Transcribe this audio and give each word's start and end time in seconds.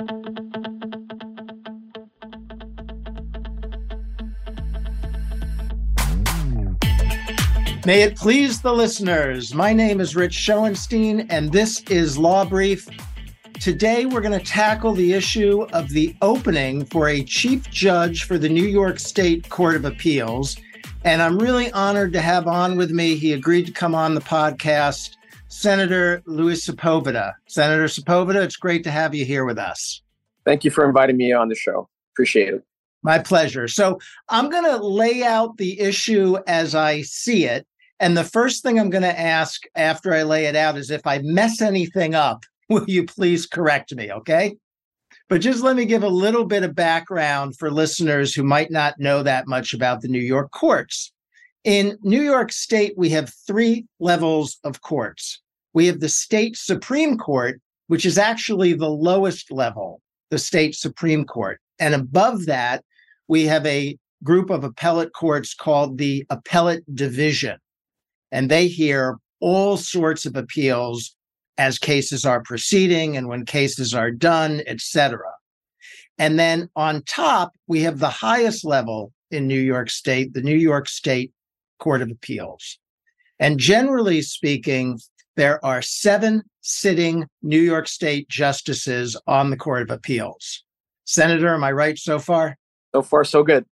May 0.00 0.06
it 8.02 8.16
please 8.16 8.62
the 8.62 8.72
listeners, 8.72 9.54
my 9.54 9.74
name 9.74 10.00
is 10.00 10.16
Rich 10.16 10.32
Schoenstein, 10.32 11.26
and 11.28 11.52
this 11.52 11.82
is 11.90 12.16
Law 12.16 12.46
Brief. 12.46 12.88
Today, 13.60 14.06
we're 14.06 14.22
going 14.22 14.38
to 14.38 14.44
tackle 14.44 14.94
the 14.94 15.12
issue 15.12 15.66
of 15.74 15.90
the 15.90 16.16
opening 16.22 16.86
for 16.86 17.08
a 17.08 17.22
chief 17.22 17.68
judge 17.68 18.24
for 18.24 18.38
the 18.38 18.48
New 18.48 18.64
York 18.64 18.98
State 18.98 19.50
Court 19.50 19.76
of 19.76 19.84
Appeals. 19.84 20.56
And 21.04 21.20
I'm 21.20 21.38
really 21.38 21.70
honored 21.72 22.14
to 22.14 22.22
have 22.22 22.46
on 22.46 22.78
with 22.78 22.90
me, 22.90 23.16
he 23.16 23.34
agreed 23.34 23.66
to 23.66 23.72
come 23.72 23.94
on 23.94 24.14
the 24.14 24.22
podcast, 24.22 25.16
Senator 25.50 26.22
Louis 26.26 26.64
Sepulveda. 26.64 27.34
Senator 27.48 27.86
Sepulveda, 27.86 28.42
it's 28.42 28.56
great 28.56 28.84
to 28.84 28.90
have 28.90 29.16
you 29.16 29.24
here 29.24 29.44
with 29.44 29.58
us. 29.58 30.00
Thank 30.44 30.64
you 30.64 30.70
for 30.70 30.86
inviting 30.86 31.16
me 31.16 31.32
on 31.32 31.48
the 31.48 31.56
show. 31.56 31.88
Appreciate 32.14 32.54
it. 32.54 32.64
My 33.02 33.18
pleasure. 33.18 33.66
So 33.66 33.98
I'm 34.28 34.48
going 34.48 34.64
to 34.64 34.76
lay 34.76 35.24
out 35.24 35.56
the 35.56 35.80
issue 35.80 36.36
as 36.46 36.76
I 36.76 37.02
see 37.02 37.46
it. 37.46 37.66
And 37.98 38.16
the 38.16 38.24
first 38.24 38.62
thing 38.62 38.78
I'm 38.78 38.90
going 38.90 39.02
to 39.02 39.20
ask 39.20 39.62
after 39.74 40.14
I 40.14 40.22
lay 40.22 40.46
it 40.46 40.54
out 40.54 40.78
is 40.78 40.90
if 40.90 41.06
I 41.06 41.18
mess 41.18 41.60
anything 41.60 42.14
up, 42.14 42.44
will 42.68 42.84
you 42.86 43.04
please 43.04 43.44
correct 43.44 43.94
me? 43.94 44.12
Okay. 44.12 44.56
But 45.28 45.40
just 45.40 45.64
let 45.64 45.74
me 45.74 45.84
give 45.84 46.04
a 46.04 46.08
little 46.08 46.44
bit 46.44 46.62
of 46.62 46.76
background 46.76 47.58
for 47.58 47.70
listeners 47.72 48.32
who 48.32 48.44
might 48.44 48.70
not 48.70 49.00
know 49.00 49.24
that 49.24 49.48
much 49.48 49.74
about 49.74 50.00
the 50.00 50.08
New 50.08 50.20
York 50.20 50.52
courts. 50.52 51.12
In 51.64 51.98
New 52.02 52.22
York 52.22 52.52
State, 52.52 52.94
we 52.96 53.10
have 53.10 53.32
three 53.46 53.86
levels 53.98 54.58
of 54.64 54.80
courts. 54.80 55.39
We 55.72 55.86
have 55.86 56.00
the 56.00 56.08
state 56.08 56.56
Supreme 56.56 57.16
Court, 57.16 57.60
which 57.86 58.04
is 58.04 58.18
actually 58.18 58.72
the 58.72 58.90
lowest 58.90 59.50
level, 59.50 60.00
the 60.30 60.38
state 60.38 60.74
Supreme 60.74 61.24
Court. 61.24 61.60
And 61.78 61.94
above 61.94 62.46
that, 62.46 62.84
we 63.28 63.44
have 63.46 63.64
a 63.66 63.96
group 64.22 64.50
of 64.50 64.64
appellate 64.64 65.12
courts 65.12 65.54
called 65.54 65.98
the 65.98 66.26
Appellate 66.30 66.84
Division 66.94 67.58
and 68.32 68.50
they 68.50 68.68
hear 68.68 69.18
all 69.40 69.76
sorts 69.76 70.26
of 70.26 70.36
appeals 70.36 71.14
as 71.58 71.78
cases 71.78 72.24
are 72.24 72.42
proceeding 72.42 73.16
and 73.16 73.28
when 73.28 73.44
cases 73.44 73.94
are 73.94 74.10
done, 74.10 74.62
etc. 74.66 75.18
And 76.18 76.38
then 76.38 76.68
on 76.76 77.02
top, 77.02 77.52
we 77.66 77.82
have 77.82 77.98
the 77.98 78.08
highest 78.08 78.64
level 78.64 79.12
in 79.30 79.46
New 79.46 79.60
York 79.60 79.90
State, 79.90 80.34
the 80.34 80.42
New 80.42 80.56
York 80.56 80.88
State 80.88 81.32
Court 81.78 82.02
of 82.02 82.10
Appeals. 82.10 82.78
And 83.38 83.58
generally 83.58 84.22
speaking, 84.22 84.98
there 85.36 85.64
are 85.64 85.82
seven 85.82 86.42
sitting 86.60 87.26
New 87.42 87.60
York 87.60 87.88
State 87.88 88.28
justices 88.28 89.16
on 89.26 89.50
the 89.50 89.56
Court 89.56 89.82
of 89.82 89.90
Appeals. 89.90 90.64
Senator, 91.04 91.54
am 91.54 91.64
I 91.64 91.72
right 91.72 91.98
so 91.98 92.18
far? 92.18 92.56
So 92.94 93.02
far, 93.02 93.24
so 93.24 93.42
good. 93.42 93.64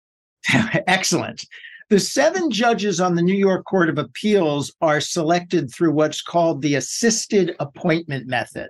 Excellent. 0.86 1.44
The 1.90 1.98
seven 1.98 2.50
judges 2.50 3.00
on 3.00 3.14
the 3.14 3.22
New 3.22 3.36
York 3.36 3.64
Court 3.64 3.88
of 3.88 3.98
Appeals 3.98 4.72
are 4.80 5.00
selected 5.00 5.72
through 5.72 5.92
what's 5.92 6.20
called 6.20 6.60
the 6.60 6.74
assisted 6.74 7.56
appointment 7.60 8.26
method. 8.26 8.68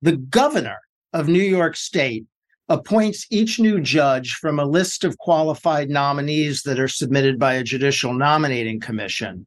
The 0.00 0.16
governor 0.16 0.78
of 1.12 1.28
New 1.28 1.42
York 1.42 1.76
State 1.76 2.26
appoints 2.68 3.26
each 3.30 3.58
new 3.58 3.80
judge 3.80 4.34
from 4.34 4.58
a 4.58 4.64
list 4.64 5.04
of 5.04 5.18
qualified 5.18 5.88
nominees 5.90 6.62
that 6.62 6.78
are 6.78 6.88
submitted 6.88 7.38
by 7.38 7.54
a 7.54 7.62
judicial 7.62 8.12
nominating 8.12 8.80
commission. 8.80 9.46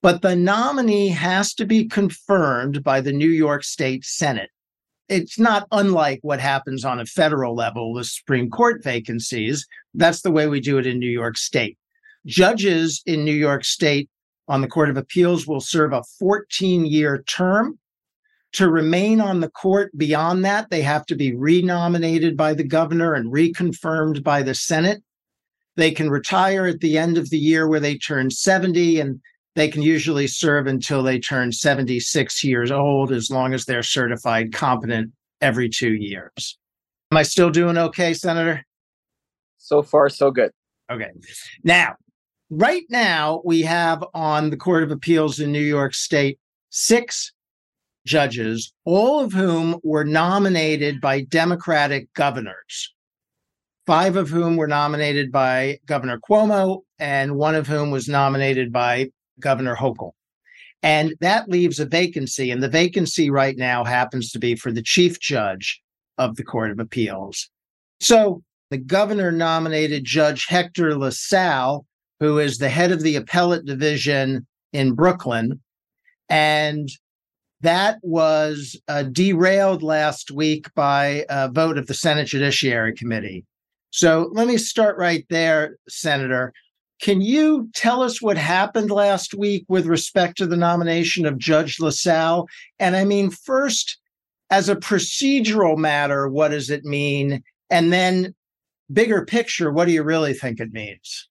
But 0.00 0.22
the 0.22 0.36
nominee 0.36 1.08
has 1.08 1.54
to 1.54 1.66
be 1.66 1.86
confirmed 1.86 2.84
by 2.84 3.00
the 3.00 3.12
New 3.12 3.28
York 3.28 3.64
State 3.64 4.04
Senate. 4.04 4.50
It's 5.08 5.38
not 5.38 5.66
unlike 5.72 6.20
what 6.22 6.38
happens 6.38 6.84
on 6.84 7.00
a 7.00 7.06
federal 7.06 7.54
level 7.54 7.92
with 7.92 8.06
Supreme 8.06 8.50
Court 8.50 8.84
vacancies. 8.84 9.66
That's 9.94 10.22
the 10.22 10.30
way 10.30 10.46
we 10.46 10.60
do 10.60 10.78
it 10.78 10.86
in 10.86 10.98
New 10.98 11.10
York 11.10 11.36
State. 11.36 11.78
Judges 12.26 13.02
in 13.06 13.24
New 13.24 13.34
York 13.34 13.64
State 13.64 14.08
on 14.48 14.60
the 14.60 14.68
Court 14.68 14.90
of 14.90 14.96
Appeals 14.96 15.46
will 15.46 15.60
serve 15.60 15.92
a 15.92 16.04
14 16.18 16.86
year 16.86 17.22
term. 17.22 17.78
To 18.52 18.70
remain 18.70 19.20
on 19.20 19.40
the 19.40 19.50
court 19.50 19.90
beyond 19.96 20.44
that, 20.44 20.70
they 20.70 20.82
have 20.82 21.04
to 21.06 21.14
be 21.14 21.34
renominated 21.34 22.36
by 22.36 22.54
the 22.54 22.64
governor 22.64 23.14
and 23.14 23.32
reconfirmed 23.32 24.22
by 24.22 24.42
the 24.42 24.54
Senate. 24.54 25.02
They 25.76 25.90
can 25.90 26.10
retire 26.10 26.66
at 26.66 26.80
the 26.80 26.96
end 26.96 27.18
of 27.18 27.30
the 27.30 27.38
year 27.38 27.68
where 27.68 27.80
they 27.80 27.98
turn 27.98 28.30
70, 28.30 29.00
and 29.00 29.20
they 29.58 29.68
can 29.68 29.82
usually 29.82 30.28
serve 30.28 30.68
until 30.68 31.02
they 31.02 31.18
turn 31.18 31.50
76 31.50 32.44
years 32.44 32.70
old, 32.70 33.10
as 33.10 33.28
long 33.28 33.52
as 33.52 33.64
they're 33.64 33.82
certified 33.82 34.52
competent 34.52 35.10
every 35.40 35.68
two 35.68 35.94
years. 35.94 36.56
Am 37.10 37.18
I 37.18 37.24
still 37.24 37.50
doing 37.50 37.76
okay, 37.76 38.14
Senator? 38.14 38.64
So 39.56 39.82
far, 39.82 40.10
so 40.10 40.30
good. 40.30 40.52
Okay. 40.92 41.10
Now, 41.64 41.96
right 42.50 42.84
now 42.88 43.42
we 43.44 43.62
have 43.62 44.04
on 44.14 44.50
the 44.50 44.56
Court 44.56 44.84
of 44.84 44.92
Appeals 44.92 45.40
in 45.40 45.50
New 45.50 45.58
York 45.58 45.92
State 45.92 46.38
six 46.70 47.32
judges, 48.06 48.72
all 48.84 49.18
of 49.18 49.32
whom 49.32 49.80
were 49.82 50.04
nominated 50.04 51.00
by 51.00 51.22
Democratic 51.22 52.14
governors, 52.14 52.94
five 53.86 54.14
of 54.14 54.28
whom 54.28 54.56
were 54.56 54.68
nominated 54.68 55.32
by 55.32 55.80
Governor 55.84 56.20
Cuomo, 56.20 56.82
and 57.00 57.34
one 57.34 57.56
of 57.56 57.66
whom 57.66 57.90
was 57.90 58.08
nominated 58.08 58.72
by 58.72 59.10
Governor 59.40 59.76
Hochul. 59.76 60.12
And 60.82 61.14
that 61.20 61.48
leaves 61.48 61.80
a 61.80 61.86
vacancy. 61.86 62.50
And 62.50 62.62
the 62.62 62.68
vacancy 62.68 63.30
right 63.30 63.56
now 63.56 63.84
happens 63.84 64.30
to 64.32 64.38
be 64.38 64.54
for 64.54 64.70
the 64.70 64.82
chief 64.82 65.18
judge 65.18 65.80
of 66.18 66.36
the 66.36 66.44
Court 66.44 66.70
of 66.70 66.78
Appeals. 66.78 67.50
So 68.00 68.42
the 68.70 68.78
governor 68.78 69.32
nominated 69.32 70.04
Judge 70.04 70.46
Hector 70.46 70.96
LaSalle 70.96 71.84
who 72.20 72.38
is 72.38 72.58
the 72.58 72.68
head 72.68 72.92
of 72.92 73.02
the 73.02 73.16
appellate 73.16 73.64
division 73.64 74.46
in 74.72 74.94
Brooklyn. 74.94 75.60
And 76.28 76.88
that 77.60 77.98
was 78.02 78.80
uh, 78.88 79.04
derailed 79.04 79.82
last 79.82 80.30
week 80.30 80.66
by 80.74 81.24
a 81.28 81.48
vote 81.48 81.78
of 81.78 81.86
the 81.86 81.94
Senate 81.94 82.26
Judiciary 82.26 82.94
Committee. 82.94 83.44
So 83.90 84.30
let 84.32 84.46
me 84.46 84.58
start 84.58 84.98
right 84.98 85.24
there, 85.30 85.76
Senator. 85.88 86.52
Can 87.00 87.20
you 87.20 87.68
tell 87.74 88.02
us 88.02 88.20
what 88.20 88.36
happened 88.36 88.90
last 88.90 89.34
week 89.34 89.64
with 89.68 89.86
respect 89.86 90.36
to 90.38 90.46
the 90.46 90.56
nomination 90.56 91.26
of 91.26 91.38
Judge 91.38 91.78
LaSalle? 91.78 92.48
And 92.78 92.96
I 92.96 93.04
mean, 93.04 93.30
first, 93.30 93.98
as 94.50 94.68
a 94.68 94.76
procedural 94.76 95.76
matter, 95.76 96.28
what 96.28 96.48
does 96.48 96.70
it 96.70 96.84
mean? 96.84 97.42
And 97.70 97.92
then, 97.92 98.34
bigger 98.92 99.24
picture, 99.24 99.70
what 99.70 99.84
do 99.84 99.92
you 99.92 100.02
really 100.02 100.34
think 100.34 100.58
it 100.58 100.72
means? 100.72 101.28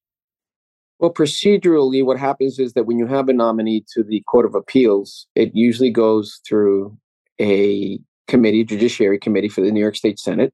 Well, 1.00 1.12
procedurally, 1.12 2.04
what 2.04 2.18
happens 2.18 2.58
is 2.58 2.72
that 2.72 2.84
when 2.84 2.98
you 2.98 3.06
have 3.06 3.28
a 3.28 3.32
nominee 3.32 3.84
to 3.94 4.02
the 4.02 4.20
Court 4.22 4.46
of 4.46 4.54
Appeals, 4.54 5.26
it 5.34 5.54
usually 5.54 5.90
goes 5.90 6.40
through 6.46 6.96
a 7.40 8.00
committee, 8.26 8.64
Judiciary 8.64 9.18
Committee 9.18 9.48
for 9.48 9.60
the 9.60 9.70
New 9.70 9.80
York 9.80 9.96
State 9.96 10.18
Senate. 10.18 10.52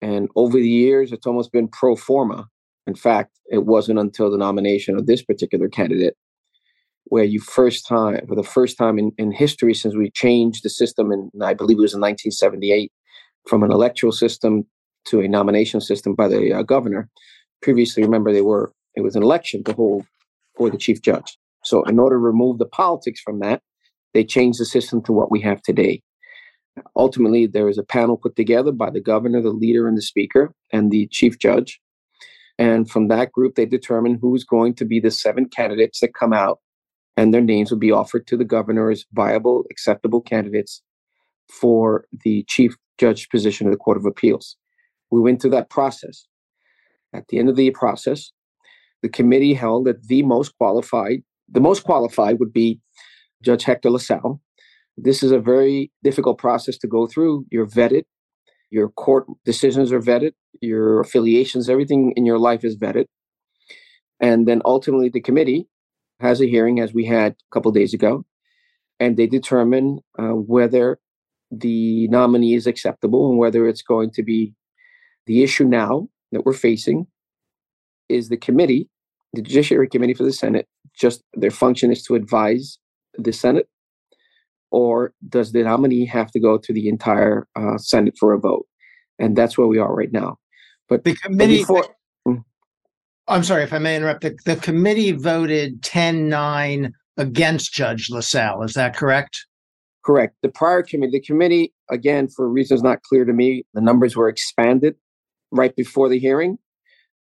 And 0.00 0.28
over 0.36 0.58
the 0.58 0.68
years, 0.68 1.12
it's 1.12 1.26
almost 1.26 1.50
been 1.50 1.66
pro 1.66 1.96
forma. 1.96 2.48
In 2.86 2.94
fact, 2.94 3.38
it 3.50 3.64
wasn't 3.64 3.98
until 3.98 4.30
the 4.30 4.38
nomination 4.38 4.96
of 4.96 5.06
this 5.06 5.22
particular 5.22 5.68
candidate 5.68 6.16
where 7.04 7.24
you 7.24 7.40
first 7.40 7.86
time, 7.86 8.26
for 8.26 8.34
the 8.34 8.42
first 8.42 8.78
time 8.78 8.98
in, 8.98 9.12
in 9.18 9.30
history 9.30 9.74
since 9.74 9.94
we 9.94 10.10
changed 10.10 10.64
the 10.64 10.70
system, 10.70 11.10
and 11.10 11.30
I 11.42 11.54
believe 11.54 11.78
it 11.78 11.82
was 11.82 11.94
in 11.94 12.00
1978, 12.00 12.90
from 13.46 13.62
an 13.62 13.70
electoral 13.70 14.12
system 14.12 14.64
to 15.06 15.20
a 15.20 15.28
nomination 15.28 15.80
system 15.80 16.14
by 16.14 16.28
the 16.28 16.52
uh, 16.52 16.62
governor. 16.62 17.08
Previously, 17.62 18.02
remember, 18.02 18.32
they 18.32 18.40
were 18.40 18.72
it 18.94 19.02
was 19.02 19.16
an 19.16 19.22
election 19.22 19.64
to 19.64 19.72
hold 19.72 20.06
for 20.56 20.70
the 20.70 20.78
chief 20.78 21.02
judge. 21.02 21.36
So, 21.62 21.82
in 21.84 21.98
order 21.98 22.16
to 22.16 22.20
remove 22.20 22.58
the 22.58 22.66
politics 22.66 23.20
from 23.20 23.40
that, 23.40 23.60
they 24.12 24.24
changed 24.24 24.60
the 24.60 24.64
system 24.64 25.02
to 25.02 25.12
what 25.12 25.30
we 25.30 25.40
have 25.42 25.62
today. 25.62 26.02
Ultimately, 26.96 27.46
there 27.46 27.68
is 27.68 27.78
a 27.78 27.82
panel 27.84 28.16
put 28.16 28.36
together 28.36 28.72
by 28.72 28.90
the 28.90 29.00
governor, 29.00 29.42
the 29.42 29.50
leader, 29.50 29.86
and 29.86 29.96
the 29.96 30.02
speaker, 30.02 30.54
and 30.72 30.90
the 30.90 31.06
chief 31.10 31.38
judge. 31.38 31.80
And 32.58 32.88
from 32.88 33.08
that 33.08 33.32
group, 33.32 33.54
they 33.54 33.66
determine 33.66 34.18
who's 34.20 34.44
going 34.44 34.74
to 34.74 34.84
be 34.84 35.00
the 35.00 35.10
seven 35.10 35.48
candidates 35.48 36.00
that 36.00 36.14
come 36.14 36.32
out, 36.32 36.60
and 37.16 37.32
their 37.32 37.40
names 37.40 37.70
will 37.70 37.78
be 37.78 37.90
offered 37.90 38.26
to 38.28 38.36
the 38.36 38.44
governor 38.44 38.90
as 38.90 39.04
viable, 39.12 39.64
acceptable 39.70 40.20
candidates 40.20 40.82
for 41.50 42.06
the 42.24 42.44
chief 42.48 42.76
judge 42.98 43.28
position 43.28 43.66
of 43.66 43.72
the 43.72 43.78
Court 43.78 43.96
of 43.96 44.06
Appeals. 44.06 44.56
We 45.10 45.20
went 45.20 45.40
through 45.40 45.50
that 45.50 45.70
process. 45.70 46.26
At 47.12 47.28
the 47.28 47.38
end 47.38 47.48
of 47.48 47.56
the 47.56 47.70
process, 47.70 48.32
the 49.02 49.08
committee 49.08 49.54
held 49.54 49.86
that 49.86 50.08
the 50.08 50.22
most 50.22 50.56
qualified, 50.56 51.22
the 51.48 51.60
most 51.60 51.84
qualified 51.84 52.38
would 52.40 52.52
be 52.52 52.80
Judge 53.42 53.64
Hector 53.64 53.90
LaSalle. 53.90 54.40
This 54.96 55.22
is 55.22 55.30
a 55.30 55.38
very 55.38 55.90
difficult 56.02 56.38
process 56.38 56.78
to 56.78 56.86
go 56.86 57.06
through. 57.06 57.46
You're 57.50 57.66
vetted, 57.66 58.04
your 58.74 58.88
court 58.88 59.24
decisions 59.44 59.92
are 59.92 60.00
vetted, 60.00 60.32
your 60.60 61.00
affiliations, 61.00 61.70
everything 61.70 62.12
in 62.16 62.26
your 62.26 62.40
life 62.40 62.64
is 62.64 62.76
vetted. 62.76 63.06
And 64.18 64.48
then 64.48 64.62
ultimately, 64.64 65.08
the 65.08 65.20
committee 65.20 65.68
has 66.18 66.40
a 66.40 66.46
hearing, 66.46 66.80
as 66.80 66.92
we 66.92 67.04
had 67.04 67.32
a 67.32 67.50
couple 67.52 67.70
days 67.70 67.94
ago, 67.94 68.24
and 68.98 69.16
they 69.16 69.28
determine 69.28 70.00
uh, 70.18 70.34
whether 70.54 70.98
the 71.52 72.08
nominee 72.08 72.54
is 72.54 72.66
acceptable 72.66 73.30
and 73.30 73.38
whether 73.38 73.68
it's 73.68 73.82
going 73.82 74.10
to 74.10 74.24
be 74.24 74.54
the 75.26 75.44
issue 75.44 75.64
now 75.64 76.08
that 76.32 76.44
we're 76.44 76.52
facing 76.52 77.06
is 78.08 78.28
the 78.28 78.36
committee, 78.36 78.88
the 79.34 79.42
Judiciary 79.42 79.88
Committee 79.88 80.14
for 80.14 80.24
the 80.24 80.32
Senate, 80.32 80.66
just 80.98 81.22
their 81.34 81.52
function 81.52 81.92
is 81.92 82.02
to 82.02 82.16
advise 82.16 82.78
the 83.16 83.32
Senate, 83.32 83.68
or 84.74 85.14
does 85.28 85.52
the 85.52 85.62
nominee 85.62 86.04
have 86.04 86.32
to 86.32 86.40
go 86.40 86.58
to 86.58 86.72
the 86.72 86.88
entire 86.88 87.46
uh, 87.54 87.78
Senate 87.78 88.14
for 88.18 88.32
a 88.32 88.40
vote? 88.40 88.66
And 89.20 89.36
that's 89.36 89.56
where 89.56 89.68
we 89.68 89.78
are 89.78 89.94
right 89.94 90.10
now. 90.10 90.36
But 90.88 91.04
the 91.04 91.14
committee. 91.14 91.58
Before, 91.58 91.86
hmm. 92.26 92.38
I'm 93.28 93.44
sorry 93.44 93.62
if 93.62 93.72
I 93.72 93.78
may 93.78 93.94
interrupt. 93.94 94.22
The, 94.22 94.36
the 94.44 94.56
committee 94.56 95.12
voted 95.12 95.80
10 95.84 96.28
9 96.28 96.92
against 97.16 97.72
Judge 97.72 98.10
LaSalle. 98.10 98.64
Is 98.64 98.74
that 98.74 98.96
correct? 98.96 99.46
Correct. 100.04 100.34
The 100.42 100.48
prior 100.48 100.82
committee, 100.82 101.20
the 101.20 101.24
committee, 101.24 101.72
again, 101.88 102.26
for 102.26 102.48
reasons 102.48 102.82
not 102.82 103.02
clear 103.04 103.24
to 103.24 103.32
me, 103.32 103.64
the 103.74 103.80
numbers 103.80 104.16
were 104.16 104.28
expanded 104.28 104.96
right 105.52 105.74
before 105.76 106.08
the 106.08 106.18
hearing. 106.18 106.58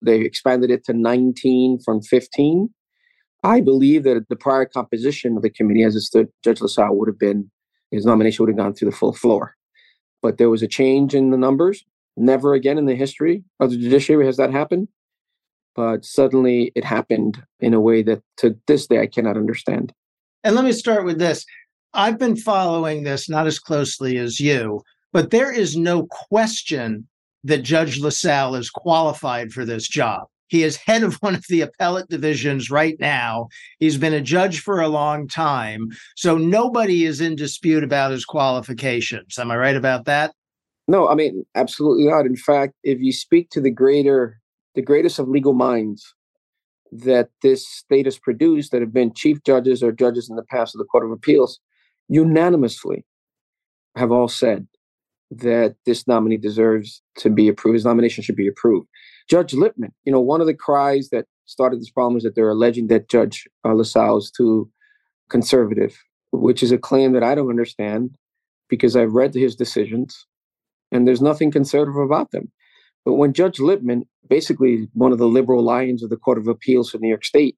They 0.02 0.20
expanded 0.20 0.70
it 0.70 0.85
to 0.85 0.93
19 0.93 1.81
from 1.85 2.00
15. 2.00 2.73
I 3.43 3.61
believe 3.61 4.05
that 4.05 4.29
the 4.29 4.37
prior 4.37 4.67
composition 4.67 5.37
of 5.37 5.43
the 5.43 5.51
committee, 5.51 5.83
as 5.83 5.97
it 5.97 6.03
stood, 6.03 6.29
Judge 6.45 6.61
LaSalle 6.61 6.95
would 6.97 7.09
have 7.09 7.19
been, 7.19 7.51
his 7.91 8.05
nomination 8.05 8.45
would 8.45 8.51
have 8.51 8.59
gone 8.59 8.75
through 8.75 8.91
the 8.91 8.97
full 8.97 9.13
floor. 9.13 9.57
But 10.23 10.37
there 10.37 10.51
was 10.51 10.63
a 10.63 10.69
change 10.69 11.15
in 11.15 11.31
the 11.31 11.39
numbers. 11.39 11.85
Never 12.17 12.53
again 12.53 12.77
in 12.77 12.87
the 12.87 12.95
history 12.95 13.45
of 13.59 13.71
the 13.71 13.79
judiciary 13.79 14.27
has 14.27 14.37
that 14.37 14.53
happened. 14.53 14.89
But 15.75 16.05
suddenly 16.05 16.73
it 16.75 16.85
happened 16.85 17.43
in 17.61 17.73
a 17.73 17.81
way 17.81 18.03
that 18.03 18.23
to 18.39 18.57
this 18.67 18.87
day 18.87 19.01
I 19.01 19.07
cannot 19.07 19.37
understand. 19.37 19.95
And 20.45 20.55
let 20.55 20.65
me 20.65 20.73
start 20.73 21.05
with 21.05 21.19
this. 21.19 21.47
I've 21.95 22.19
been 22.19 22.37
following 22.37 23.03
this 23.03 23.29
not 23.29 23.47
as 23.47 23.59
closely 23.59 24.19
as 24.19 24.39
you, 24.39 24.83
but 25.13 25.31
there 25.31 25.51
is 25.51 25.77
no 25.77 26.07
question 26.07 27.09
that 27.45 27.63
Judge 27.63 27.99
LaSalle 27.99 28.55
is 28.55 28.71
qualified 28.71 29.53
for 29.53 29.65
this 29.65 29.89
job. 29.89 30.27
He 30.50 30.64
is 30.64 30.76
head 30.76 31.02
of 31.02 31.14
one 31.20 31.35
of 31.35 31.44
the 31.49 31.62
appellate 31.62 32.11
divisions 32.11 32.70
right 32.70 32.97
now. 33.00 33.49
He's 33.79 33.97
been 33.97 34.12
a 34.12 34.20
judge 34.20 34.61
for 34.61 34.81
a 34.81 34.88
long 34.88 35.26
time. 35.26 35.88
So 36.17 36.37
nobody 36.37 37.05
is 37.05 37.20
in 37.20 37.37
dispute 37.37 37.82
about 37.82 38.11
his 38.11 38.26
qualifications. 38.26 39.38
Am 39.38 39.50
I 39.50 39.56
right 39.56 39.76
about 39.76 40.05
that? 40.05 40.35
No, 40.87 41.08
I 41.08 41.14
mean, 41.14 41.47
absolutely 41.55 42.05
not. 42.05 42.26
In 42.26 42.37
fact, 42.37 42.75
if 42.82 43.00
you 43.00 43.12
speak 43.12 43.49
to 43.50 43.61
the 43.61 43.70
greater, 43.70 44.41
the 44.75 44.82
greatest 44.82 45.19
of 45.19 45.29
legal 45.29 45.55
minds 45.55 46.14
that 46.93 47.29
this 47.43 47.67
state 47.69 48.06
has 48.06 48.19
produced 48.19 48.73
that 48.73 48.81
have 48.81 48.93
been 48.93 49.14
chief 49.14 49.43
judges 49.44 49.82
or 49.82 49.93
judges 49.93 50.29
in 50.29 50.35
the 50.35 50.43
past 50.43 50.75
of 50.75 50.81
the 50.81 50.85
Court 50.85 51.05
of 51.05 51.12
Appeals, 51.12 51.61
unanimously 52.08 53.05
have 53.94 54.11
all 54.11 54.26
said 54.26 54.67
that 55.31 55.76
this 55.87 56.08
nominee 56.08 56.37
deserves 56.37 57.02
to 57.19 57.31
be 57.31 57.47
approved. 57.47 57.75
His 57.75 57.85
nomination 57.85 58.25
should 58.25 58.35
be 58.35 58.49
approved. 58.49 58.88
Judge 59.31 59.55
Lippman, 59.55 59.93
you 60.05 60.11
know, 60.11 60.21
one 60.21 60.41
of 60.41 60.49
the 60.49 60.55
cries 60.55 61.11
that 61.11 61.27
started 61.47 61.81
this 61.81 61.91
problem 61.91 62.17
is 62.17 62.25
that 62.25 62.35
they're 62.35 62.50
alleging 62.50 62.88
that 62.88 63.09
Judge 63.09 63.47
uh, 63.65 63.73
LaSalle 63.73 64.17
is 64.17 64.31
too 64.31 64.69
conservative, 65.29 65.97
which 66.32 66.65
is 66.65 66.73
a 66.73 66.79
claim 66.79 67.12
that 67.12 67.23
I 67.23 67.37
don't 67.37 67.49
understand 67.49 68.11
because 68.69 68.97
I've 68.97 69.12
read 69.12 69.32
his 69.32 69.55
decisions 69.55 70.27
and 70.91 71.06
there's 71.06 71.23
nothing 71.23 71.53
conservative 71.53 72.00
about 72.00 72.32
them. 72.32 72.50
But 73.05 73.15
when 73.15 73.32
Judge 73.32 73.61
Lippman, 73.61 74.05
basically 74.29 74.88
one 74.94 75.12
of 75.12 75.19
the 75.19 75.29
liberal 75.29 75.62
lions 75.62 76.03
of 76.03 76.11
the 76.11 76.17
Court 76.17 76.38
of 76.38 76.49
Appeals 76.49 76.91
for 76.91 76.99
New 76.99 77.09
York 77.09 77.25
State, 77.25 77.56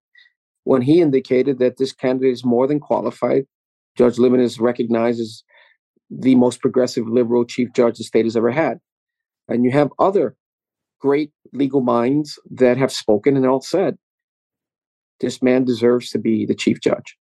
when 0.64 0.82
he 0.82 1.00
indicated 1.00 1.58
that 1.58 1.78
this 1.78 1.92
candidate 1.92 2.32
is 2.32 2.44
more 2.44 2.66
than 2.66 2.80
qualified, 2.80 3.46
Judge 3.96 4.18
Lippman 4.18 4.40
is 4.40 4.60
recognized 4.60 5.20
as 5.20 5.42
the 6.10 6.34
most 6.34 6.60
progressive 6.60 7.08
liberal 7.08 7.46
chief 7.46 7.72
judge 7.72 7.96
the 7.96 8.04
state 8.04 8.26
has 8.26 8.36
ever 8.36 8.50
had. 8.50 8.78
And 9.48 9.64
you 9.64 9.70
have 9.70 9.90
other 9.98 10.36
great 11.02 11.32
legal 11.52 11.80
minds 11.80 12.38
that 12.48 12.76
have 12.76 12.92
spoken 12.92 13.36
and 13.36 13.44
all 13.44 13.60
said, 13.60 13.98
this 15.20 15.42
man 15.42 15.64
deserves 15.64 16.10
to 16.10 16.18
be 16.18 16.46
the 16.46 16.54
chief 16.54 16.80
judge. 16.80 17.16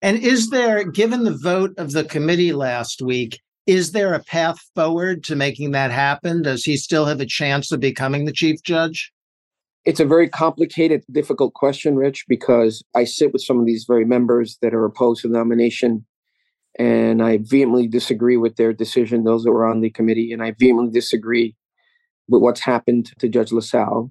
And 0.00 0.18
is 0.18 0.50
there, 0.50 0.84
given 0.84 1.24
the 1.24 1.36
vote 1.36 1.74
of 1.78 1.92
the 1.92 2.04
committee 2.04 2.52
last 2.52 3.02
week, 3.02 3.40
is 3.66 3.90
there 3.90 4.14
a 4.14 4.22
path 4.22 4.58
forward 4.76 5.24
to 5.24 5.34
making 5.34 5.72
that 5.72 5.90
happen? 5.90 6.42
Does 6.42 6.62
he 6.62 6.76
still 6.76 7.06
have 7.06 7.20
a 7.20 7.26
chance 7.26 7.72
of 7.72 7.80
becoming 7.80 8.24
the 8.24 8.32
chief 8.32 8.62
judge? 8.62 9.12
It's 9.84 10.00
a 10.00 10.04
very 10.04 10.28
complicated, 10.28 11.02
difficult 11.10 11.54
question, 11.54 11.96
Rich, 11.96 12.26
because 12.28 12.84
I 12.94 13.04
sit 13.04 13.32
with 13.32 13.42
some 13.42 13.58
of 13.58 13.66
these 13.66 13.84
very 13.86 14.04
members 14.04 14.58
that 14.62 14.74
are 14.74 14.84
opposed 14.84 15.22
to 15.22 15.28
the 15.28 15.34
nomination 15.34 16.06
and 16.78 17.22
I 17.22 17.38
vehemently 17.40 17.88
disagree 17.88 18.36
with 18.36 18.56
their 18.56 18.72
decision, 18.72 19.24
those 19.24 19.44
that 19.44 19.52
were 19.52 19.66
on 19.66 19.80
the 19.80 19.90
committee, 19.90 20.32
and 20.32 20.42
I 20.42 20.54
vehemently 20.58 20.92
disagree 20.92 21.56
with 22.28 22.42
what's 22.42 22.60
happened 22.60 23.12
to 23.18 23.28
Judge 23.28 23.52
LaSalle. 23.52 24.10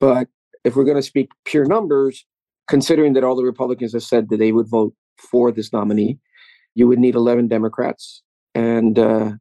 But 0.00 0.28
if 0.64 0.76
we're 0.76 0.84
going 0.84 0.96
to 0.96 1.02
speak 1.02 1.30
pure 1.44 1.66
numbers, 1.66 2.24
considering 2.68 3.12
that 3.12 3.24
all 3.24 3.36
the 3.36 3.44
Republicans 3.44 3.92
have 3.92 4.02
said 4.02 4.28
that 4.28 4.38
they 4.38 4.52
would 4.52 4.68
vote 4.68 4.94
for 5.18 5.52
this 5.52 5.72
nominee, 5.72 6.18
you 6.74 6.88
would 6.88 6.98
need 6.98 7.14
11 7.14 7.48
Democrats. 7.48 8.22
And 8.54 8.98
uh, 8.98 9.32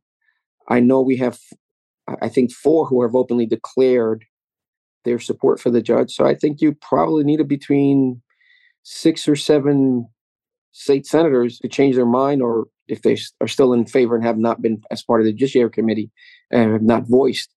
I 0.67 0.79
know 0.79 1.01
we 1.01 1.17
have, 1.17 1.39
I 2.21 2.29
think, 2.29 2.51
four 2.51 2.85
who 2.85 3.01
have 3.01 3.15
openly 3.15 3.45
declared 3.45 4.25
their 5.05 5.19
support 5.19 5.59
for 5.59 5.69
the 5.69 5.81
judge. 5.81 6.13
So 6.13 6.25
I 6.25 6.35
think 6.35 6.61
you 6.61 6.73
probably 6.73 7.23
need 7.23 7.45
between 7.47 8.21
six 8.83 9.27
or 9.27 9.35
seven 9.35 10.07
state 10.71 11.05
senators 11.05 11.59
to 11.59 11.67
change 11.67 11.95
their 11.95 12.05
mind 12.05 12.41
or 12.41 12.67
if 12.87 13.01
they 13.01 13.17
are 13.39 13.47
still 13.47 13.73
in 13.73 13.85
favor 13.85 14.15
and 14.15 14.25
have 14.25 14.37
not 14.37 14.61
been 14.61 14.81
as 14.91 15.03
part 15.03 15.21
of 15.21 15.25
the 15.25 15.31
judiciary 15.31 15.69
committee 15.69 16.11
and 16.51 16.71
have 16.71 16.81
not 16.81 17.07
voiced 17.07 17.53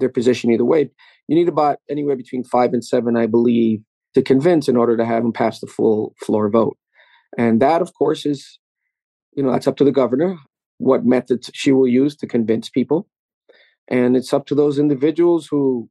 their 0.00 0.08
position 0.08 0.50
either 0.50 0.64
way. 0.64 0.90
You 1.28 1.36
need 1.36 1.48
about 1.48 1.78
anywhere 1.88 2.16
between 2.16 2.44
five 2.44 2.72
and 2.72 2.84
seven 2.84 3.16
i 3.16 3.26
believe 3.26 3.80
to 4.14 4.22
convince 4.22 4.68
in 4.68 4.76
order 4.76 4.96
to 4.96 5.04
have 5.04 5.22
them 5.22 5.32
pass 5.32 5.60
the 5.60 5.66
full 5.66 6.14
floor 6.24 6.50
vote. 6.50 6.76
And 7.38 7.60
that 7.62 7.82
of 7.82 7.94
course 7.94 8.26
is 8.26 8.58
you 9.36 9.42
know 9.42 9.52
that's 9.52 9.68
up 9.68 9.76
to 9.76 9.84
the 9.84 9.92
governor 9.92 10.36
what 10.78 11.04
methods 11.04 11.50
she 11.52 11.72
will 11.72 11.88
use 11.88 12.16
to 12.16 12.26
convince 12.26 12.68
people. 12.68 13.06
And 13.88 14.16
it's 14.16 14.32
up 14.32 14.46
to 14.46 14.54
those 14.54 14.78
individuals 14.78 15.46
who 15.50 15.88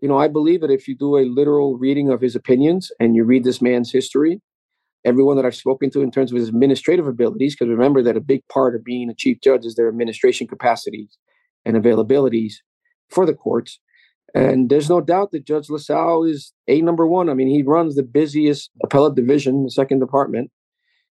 you 0.00 0.08
know 0.08 0.18
i 0.18 0.28
believe 0.28 0.60
that 0.60 0.70
if 0.70 0.88
you 0.88 0.96
do 0.96 1.16
a 1.16 1.24
literal 1.24 1.78
reading 1.78 2.10
of 2.10 2.20
his 2.20 2.34
opinions 2.34 2.90
and 2.98 3.14
you 3.14 3.24
read 3.24 3.44
this 3.44 3.62
man's 3.62 3.92
history 3.92 4.40
everyone 5.04 5.36
that 5.36 5.46
I've 5.46 5.54
spoken 5.54 5.90
to 5.90 6.02
in 6.02 6.10
terms 6.10 6.30
of 6.30 6.38
his 6.38 6.48
administrative 6.48 7.06
abilities, 7.06 7.54
because 7.54 7.68
remember 7.68 8.02
that 8.02 8.16
a 8.16 8.20
big 8.20 8.46
part 8.48 8.74
of 8.74 8.84
being 8.84 9.10
a 9.10 9.14
chief 9.14 9.38
judge 9.42 9.64
is 9.64 9.74
their 9.74 9.88
administration 9.88 10.46
capacities 10.46 11.18
and 11.64 11.76
availabilities 11.76 12.54
for 13.12 13.26
the 13.26 13.34
courts. 13.34 13.78
And 14.34 14.70
there's 14.70 14.88
no 14.88 15.00
doubt 15.00 15.32
that 15.32 15.46
Judge 15.46 15.68
LaSalle 15.68 16.24
is 16.24 16.52
a 16.66 16.80
number 16.80 17.06
one. 17.06 17.28
I 17.28 17.34
mean, 17.34 17.48
he 17.48 17.62
runs 17.62 17.94
the 17.94 18.02
busiest 18.02 18.70
appellate 18.82 19.14
division, 19.14 19.64
the 19.64 19.70
second 19.70 20.00
department, 20.00 20.50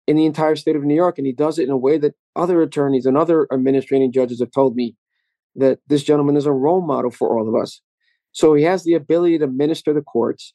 in 0.07 0.17
the 0.17 0.27
entire 0.27 0.57
state 0.57 0.75
of 0.75 0.83
New 0.83 0.97
York. 0.97 1.17
And 1.17 1.27
he 1.27 1.33
does 1.33 1.59
it 1.59 1.65
in 1.65 1.71
a 1.71 1.77
way 1.77 1.97
that 1.99 2.15
other 2.35 2.61
attorneys 2.61 3.07
and 3.07 3.17
other 3.17 3.47
administrating 3.53 4.11
judges 4.11 4.41
have 4.41 4.51
told 4.51 4.75
me 4.75 4.97
that 5.55 5.79
this 5.87 6.03
gentleman 6.03 6.37
is 6.37 6.47
a 6.47 6.53
role 6.53 6.85
model 6.85 7.13
for 7.13 7.39
all 7.39 7.49
of 7.49 7.55
us. 7.55 7.81
So 8.33 8.55
he 8.55 8.65
has 8.65 8.83
the 8.83 8.95
ability 8.95 9.39
to 9.39 9.47
minister 9.47 9.95
the 9.95 10.03
courts. 10.03 10.53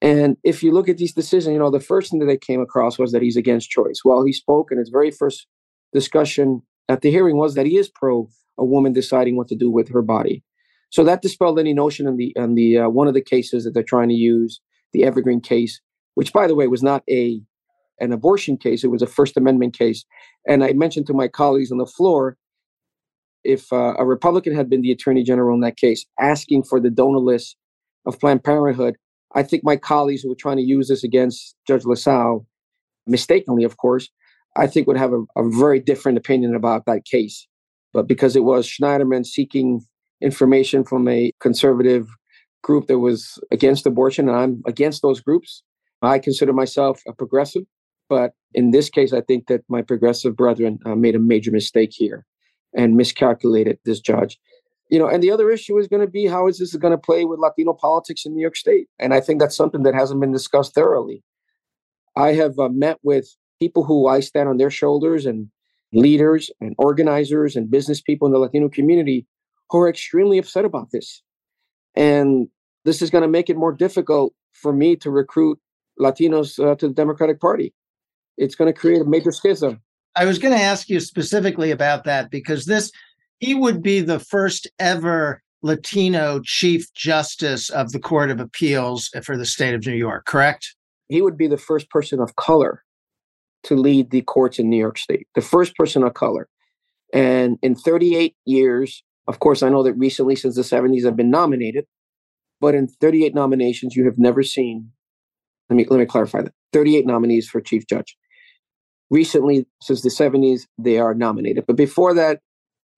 And 0.00 0.36
if 0.44 0.62
you 0.62 0.72
look 0.72 0.88
at 0.88 0.96
these 0.96 1.12
decisions, 1.12 1.52
you 1.52 1.58
know, 1.58 1.70
the 1.70 1.80
first 1.80 2.10
thing 2.10 2.20
that 2.20 2.26
they 2.26 2.38
came 2.38 2.60
across 2.60 2.98
was 2.98 3.10
that 3.10 3.20
he's 3.20 3.36
against 3.36 3.68
choice. 3.68 4.02
Well, 4.04 4.24
he 4.24 4.32
spoke 4.32 4.70
in 4.70 4.78
his 4.78 4.88
very 4.90 5.10
first 5.10 5.46
discussion 5.92 6.62
at 6.88 7.02
the 7.02 7.10
hearing 7.10 7.36
was 7.36 7.54
that 7.54 7.66
he 7.66 7.76
is 7.76 7.88
pro 7.88 8.28
a 8.56 8.64
woman 8.64 8.92
deciding 8.92 9.36
what 9.36 9.48
to 9.48 9.56
do 9.56 9.70
with 9.70 9.88
her 9.88 10.02
body. 10.02 10.44
So 10.90 11.04
that 11.04 11.22
dispelled 11.22 11.58
any 11.58 11.72
notion 11.72 12.06
in 12.06 12.16
the 12.16 12.32
in 12.36 12.54
the 12.54 12.78
uh, 12.78 12.88
one 12.88 13.08
of 13.08 13.14
the 13.14 13.22
cases 13.22 13.64
that 13.64 13.74
they're 13.74 13.82
trying 13.82 14.08
to 14.08 14.14
use, 14.14 14.60
the 14.92 15.04
Evergreen 15.04 15.40
case, 15.40 15.80
which 16.14 16.32
by 16.32 16.46
the 16.46 16.54
way 16.54 16.66
was 16.66 16.82
not 16.82 17.02
a 17.08 17.40
an 18.00 18.12
abortion 18.12 18.56
case; 18.56 18.82
it 18.84 18.88
was 18.88 19.02
a 19.02 19.06
First 19.06 19.36
Amendment 19.36 19.76
case. 19.78 20.04
And 20.46 20.64
I 20.64 20.72
mentioned 20.72 21.06
to 21.06 21.14
my 21.14 21.28
colleagues 21.28 21.70
on 21.70 21.78
the 21.78 21.86
floor, 21.86 22.36
if 23.44 23.72
uh, 23.72 23.94
a 23.98 24.04
Republican 24.04 24.54
had 24.54 24.68
been 24.68 24.82
the 24.82 24.90
Attorney 24.90 25.22
General 25.22 25.54
in 25.54 25.60
that 25.60 25.76
case, 25.76 26.04
asking 26.18 26.64
for 26.64 26.80
the 26.80 26.90
donor 26.90 27.18
list 27.18 27.56
of 28.06 28.18
Planned 28.18 28.42
Parenthood, 28.42 28.96
I 29.34 29.42
think 29.44 29.62
my 29.62 29.76
colleagues 29.76 30.22
who 30.22 30.28
were 30.28 30.34
trying 30.34 30.56
to 30.56 30.62
use 30.62 30.88
this 30.88 31.04
against 31.04 31.54
Judge 31.66 31.84
LaSalle, 31.84 32.46
mistakenly, 33.06 33.64
of 33.64 33.76
course, 33.76 34.08
I 34.56 34.66
think 34.66 34.88
would 34.88 34.96
have 34.96 35.12
a, 35.12 35.22
a 35.36 35.48
very 35.48 35.78
different 35.78 36.18
opinion 36.18 36.54
about 36.54 36.86
that 36.86 37.04
case. 37.04 37.46
But 37.92 38.08
because 38.08 38.34
it 38.34 38.44
was 38.44 38.66
Schneiderman 38.66 39.24
seeking 39.24 39.82
information 40.20 40.84
from 40.84 41.08
a 41.08 41.32
conservative 41.40 42.08
group 42.62 42.86
that 42.88 42.98
was 42.98 43.38
against 43.50 43.86
abortion, 43.86 44.28
and 44.28 44.36
I'm 44.36 44.62
against 44.66 45.02
those 45.02 45.20
groups, 45.20 45.62
I 46.02 46.18
consider 46.18 46.52
myself 46.52 47.02
a 47.06 47.12
progressive. 47.12 47.62
But 48.08 48.32
in 48.54 48.72
this 48.72 48.90
case, 48.90 49.12
I 49.12 49.20
think 49.20 49.46
that 49.46 49.62
my 49.68 49.82
progressive 49.82 50.36
brethren 50.36 50.78
uh, 50.84 50.96
made 50.96 51.14
a 51.14 51.20
major 51.20 51.52
mistake 51.52 51.90
here 51.92 52.26
and 52.74 52.96
miscalculated 52.96 53.78
this 53.84 54.00
judge 54.00 54.38
you 54.90 54.98
know, 54.98 55.08
and 55.08 55.22
the 55.22 55.30
other 55.30 55.50
issue 55.50 55.78
is 55.78 55.86
going 55.86 56.04
to 56.04 56.10
be 56.10 56.26
how 56.26 56.48
is 56.48 56.58
this 56.58 56.74
going 56.74 56.90
to 56.90 56.98
play 56.98 57.24
with 57.24 57.38
Latino 57.38 57.72
politics 57.72 58.26
in 58.26 58.34
New 58.34 58.40
York 58.42 58.56
State? 58.56 58.88
And 58.98 59.14
I 59.14 59.20
think 59.20 59.40
that's 59.40 59.56
something 59.56 59.84
that 59.84 59.94
hasn't 59.94 60.20
been 60.20 60.32
discussed 60.32 60.74
thoroughly. 60.74 61.22
I 62.16 62.32
have 62.32 62.58
uh, 62.58 62.68
met 62.68 62.98
with 63.02 63.28
people 63.60 63.84
who 63.84 64.08
I 64.08 64.18
stand 64.18 64.48
on 64.48 64.56
their 64.56 64.70
shoulders, 64.70 65.26
and 65.26 65.48
leaders 65.92 66.50
and 66.60 66.74
organizers 66.76 67.56
and 67.56 67.70
business 67.70 68.00
people 68.00 68.26
in 68.26 68.32
the 68.32 68.38
Latino 68.38 68.68
community 68.68 69.26
who 69.70 69.78
are 69.78 69.88
extremely 69.88 70.38
upset 70.38 70.64
about 70.64 70.90
this. 70.90 71.22
And 71.94 72.48
this 72.84 73.02
is 73.02 73.10
going 73.10 73.22
to 73.22 73.28
make 73.28 73.50
it 73.50 73.56
more 73.56 73.72
difficult 73.72 74.32
for 74.52 74.72
me 74.72 74.96
to 74.96 75.10
recruit 75.10 75.58
Latinos 75.98 76.58
uh, 76.58 76.74
to 76.76 76.88
the 76.88 76.94
Democratic 76.94 77.40
Party. 77.40 77.72
It's 78.36 78.54
going 78.54 78.72
to 78.72 78.78
create 78.78 79.02
a 79.02 79.04
major 79.04 79.32
schism. 79.32 79.80
I 80.16 80.24
was 80.24 80.38
going 80.38 80.54
to 80.54 80.62
ask 80.62 80.88
you 80.88 80.98
specifically 80.98 81.70
about 81.70 82.04
that 82.04 82.30
because 82.30 82.66
this, 82.66 82.90
he 83.38 83.54
would 83.54 83.82
be 83.82 84.00
the 84.00 84.18
first 84.18 84.66
ever 84.78 85.42
Latino 85.62 86.40
Chief 86.42 86.92
Justice 86.94 87.68
of 87.70 87.92
the 87.92 87.98
Court 88.00 88.30
of 88.30 88.40
Appeals 88.40 89.10
for 89.22 89.36
the 89.36 89.46
state 89.46 89.74
of 89.74 89.86
New 89.86 89.94
York, 89.94 90.24
correct? 90.24 90.74
He 91.08 91.22
would 91.22 91.36
be 91.36 91.46
the 91.46 91.58
first 91.58 91.90
person 91.90 92.20
of 92.20 92.36
color 92.36 92.82
to 93.64 93.76
lead 93.76 94.10
the 94.10 94.22
courts 94.22 94.58
in 94.58 94.70
New 94.70 94.78
York 94.78 94.98
State, 94.98 95.28
the 95.34 95.42
first 95.42 95.76
person 95.76 96.02
of 96.02 96.14
color. 96.14 96.48
And 97.12 97.58
in 97.62 97.74
38 97.74 98.34
years, 98.46 99.04
of 99.26 99.38
course, 99.38 99.62
I 99.62 99.68
know 99.68 99.82
that 99.82 99.94
recently, 99.94 100.36
since 100.36 100.56
the 100.56 100.62
70s, 100.62 101.06
I've 101.06 101.16
been 101.16 101.30
nominated, 101.30 101.86
but 102.60 102.74
in 102.74 102.88
38 102.88 103.34
nominations, 103.34 103.96
you 103.96 104.04
have 104.04 104.18
never 104.18 104.42
seen. 104.42 104.90
Let 105.68 105.76
me 105.76 105.86
let 105.88 106.00
me 106.00 106.06
clarify 106.06 106.42
that: 106.42 106.52
38 106.72 107.06
nominees 107.06 107.48
for 107.48 107.60
chief 107.60 107.86
judge. 107.86 108.16
Recently, 109.10 109.66
since 109.82 110.02
the 110.02 110.08
70s, 110.08 110.62
they 110.78 110.98
are 110.98 111.14
nominated, 111.14 111.64
but 111.66 111.76
before 111.76 112.14
that, 112.14 112.40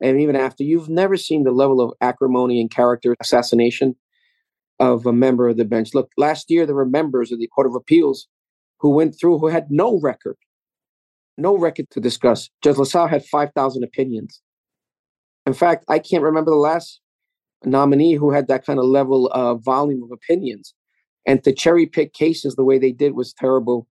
and 0.02 0.21
even 0.21 0.37
after, 0.37 0.64
you've 0.64 0.88
never 0.88 1.17
seen 1.17 1.45
the 1.45 1.52
level 1.52 1.81
of 1.81 1.93
acrimony 2.00 2.61
and 2.61 2.71
character 2.71 3.14
assassination 3.21 3.95
of 4.81 5.07
a 5.07 5.12
member 5.12 5.49
of 5.49 5.57
the 5.57 5.64
bench. 5.64 5.95
Look, 5.95 6.11
last 6.19 6.50
year 6.50 6.67
there 6.67 6.75
were 6.75 6.85
members 6.85 7.31
of 7.31 7.38
the 7.38 7.47
Court 7.47 7.67
of 7.67 7.75
Appeals 7.75 8.26
who 8.81 8.91
went 8.91 9.14
through 9.19 9.38
who 9.38 9.47
had 9.47 9.71
no 9.71 10.00
record, 10.00 10.37
no 11.38 11.57
record 11.57 11.87
to 11.93 12.00
discuss. 12.00 12.50
Judge 12.62 12.79
LaSalle 12.79 13.07
had 13.07 13.25
5,000 13.25 13.85
opinions. 13.85 14.43
In 15.46 15.54
fact, 15.54 15.84
I 15.88 15.99
can't 15.99 16.22
remember 16.22 16.50
the 16.50 16.56
last 16.56 17.00
nominee 17.64 18.14
who 18.14 18.30
had 18.32 18.49
that 18.49 18.64
kind 18.64 18.78
of 18.78 18.84
level 18.84 19.26
of 19.28 19.62
volume 19.62 20.02
of 20.02 20.11
opinions. 20.12 20.75
And 21.26 21.42
to 21.44 21.52
cherry 21.52 21.87
pick 21.87 22.12
cases 22.12 22.54
the 22.54 22.64
way 22.64 22.78
they 22.78 22.92
did 22.92 23.14
was 23.14 23.32
terrible. 23.32 23.87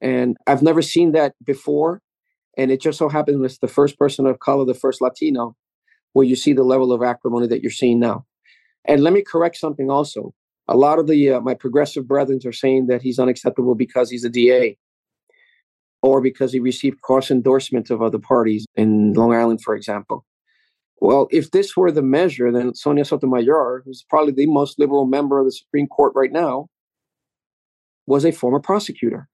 And 0.00 0.36
I've 0.46 0.62
never 0.62 0.82
seen 0.82 1.12
that 1.12 1.34
before. 1.44 2.02
And 2.56 2.70
it 2.70 2.80
just 2.80 2.98
so 2.98 3.08
happened 3.08 3.44
it's 3.44 3.58
the 3.58 3.68
first 3.68 3.98
person 3.98 4.26
of 4.26 4.40
color, 4.40 4.64
the 4.64 4.74
first 4.74 5.00
Latino, 5.00 5.56
where 6.12 6.26
you 6.26 6.36
see 6.36 6.52
the 6.52 6.64
level 6.64 6.92
of 6.92 7.02
acrimony 7.02 7.46
that 7.48 7.62
you're 7.62 7.70
seeing 7.70 8.00
now. 8.00 8.24
And 8.84 9.02
let 9.02 9.12
me 9.12 9.22
correct 9.22 9.56
something 9.56 9.90
also. 9.90 10.34
A 10.66 10.76
lot 10.76 10.98
of 10.98 11.06
the 11.06 11.30
uh, 11.30 11.40
my 11.40 11.54
progressive 11.54 12.06
brethren 12.06 12.40
are 12.44 12.52
saying 12.52 12.86
that 12.88 13.02
he's 13.02 13.18
unacceptable 13.18 13.74
because 13.74 14.10
he's 14.10 14.24
a 14.24 14.28
DA 14.28 14.76
or 16.02 16.20
because 16.20 16.52
he 16.52 16.60
received 16.60 17.00
cross 17.00 17.30
endorsement 17.30 17.90
of 17.90 18.02
other 18.02 18.18
parties 18.18 18.66
in 18.76 19.12
Long 19.14 19.32
Island, 19.32 19.62
for 19.62 19.74
example. 19.74 20.24
Well, 21.00 21.28
if 21.30 21.50
this 21.52 21.76
were 21.76 21.92
the 21.92 22.02
measure, 22.02 22.50
then 22.50 22.74
Sonia 22.74 23.04
Sotomayor, 23.04 23.82
who's 23.84 24.04
probably 24.08 24.32
the 24.32 24.46
most 24.46 24.78
liberal 24.78 25.06
member 25.06 25.38
of 25.38 25.46
the 25.46 25.52
Supreme 25.52 25.86
Court 25.86 26.12
right 26.14 26.32
now, 26.32 26.68
was 28.06 28.24
a 28.24 28.32
former 28.32 28.58
prosecutor. 28.58 29.28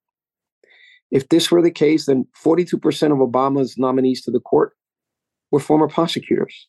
If 1.11 1.29
this 1.29 1.51
were 1.51 1.63
the 1.63 1.71
case, 1.71 2.07
then 2.07 2.27
42% 2.45 2.77
of 3.13 3.19
Obama's 3.19 3.79
nominees 3.79 4.23
to 4.23 4.31
the 4.31 4.41
court 4.41 4.73
were 5.51 5.61
former 5.61 5.89
prosecutors. 5.89 6.69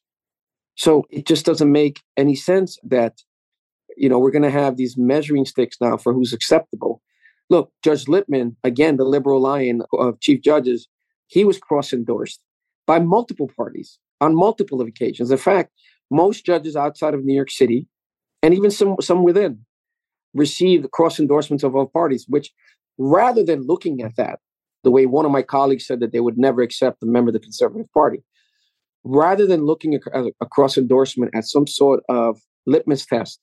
So 0.75 1.05
it 1.09 1.25
just 1.25 1.45
doesn't 1.45 1.71
make 1.71 2.01
any 2.15 2.35
sense 2.35 2.77
that, 2.83 3.21
you 3.97 4.07
know, 4.07 4.19
we're 4.19 4.31
going 4.31 4.43
to 4.43 4.51
have 4.51 4.77
these 4.77 4.97
measuring 4.97 5.45
sticks 5.45 5.77
now 5.81 5.97
for 5.97 6.13
who's 6.13 6.33
acceptable. 6.33 7.01
Look, 7.49 7.71
Judge 7.83 8.07
Lippman, 8.07 8.55
again, 8.63 8.97
the 8.97 9.05
liberal 9.05 9.41
lion 9.41 9.81
of 9.93 10.19
chief 10.19 10.41
judges, 10.41 10.87
he 11.27 11.43
was 11.43 11.57
cross 11.57 11.91
endorsed 11.91 12.39
by 12.85 12.99
multiple 12.99 13.49
parties 13.55 13.99
on 14.21 14.35
multiple 14.35 14.81
occasions. 14.81 15.31
In 15.31 15.37
fact, 15.37 15.71
most 16.11 16.45
judges 16.45 16.75
outside 16.75 17.13
of 17.13 17.23
New 17.23 17.33
York 17.33 17.51
City, 17.51 17.87
and 18.43 18.53
even 18.53 18.71
some, 18.71 18.95
some 19.01 19.23
within, 19.23 19.65
received 20.33 20.91
cross 20.91 21.19
endorsements 21.19 21.63
of 21.63 21.75
all 21.75 21.87
parties, 21.87 22.25
which 22.27 22.51
rather 22.97 23.43
than 23.43 23.65
looking 23.65 24.01
at 24.01 24.15
that, 24.17 24.39
the 24.83 24.91
way 24.91 25.05
one 25.05 25.25
of 25.25 25.31
my 25.31 25.41
colleagues 25.41 25.85
said 25.85 25.99
that 25.99 26.11
they 26.11 26.19
would 26.19 26.37
never 26.37 26.61
accept 26.61 27.01
a 27.03 27.07
member 27.07 27.29
of 27.29 27.33
the 27.33 27.39
Conservative 27.39 27.91
Party, 27.93 28.23
rather 29.03 29.45
than 29.45 29.65
looking 29.65 29.95
at 29.95 30.01
a 30.13 30.45
cross 30.45 30.77
endorsement 30.77 31.31
as 31.35 31.51
some 31.51 31.67
sort 31.67 32.03
of 32.09 32.39
litmus 32.65 33.05
test 33.05 33.39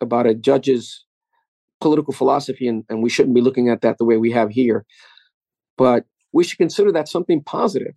about 0.00 0.26
a 0.26 0.34
judge's 0.34 1.04
political 1.80 2.12
philosophy, 2.12 2.68
and, 2.68 2.84
and 2.88 3.02
we 3.02 3.10
shouldn't 3.10 3.34
be 3.34 3.40
looking 3.40 3.68
at 3.68 3.80
that 3.80 3.98
the 3.98 4.04
way 4.04 4.16
we 4.16 4.30
have 4.30 4.50
here, 4.50 4.84
but 5.76 6.04
we 6.32 6.44
should 6.44 6.58
consider 6.58 6.92
that 6.92 7.08
something 7.08 7.42
positive 7.42 7.94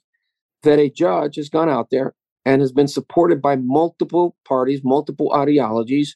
that 0.63 0.79
a 0.79 0.89
judge 0.89 1.35
has 1.35 1.49
gone 1.49 1.69
out 1.69 1.89
there 1.91 2.13
and 2.45 2.61
has 2.61 2.71
been 2.71 2.87
supported 2.87 3.41
by 3.41 3.55
multiple 3.57 4.35
parties, 4.47 4.81
multiple 4.83 5.33
ideologies 5.33 6.15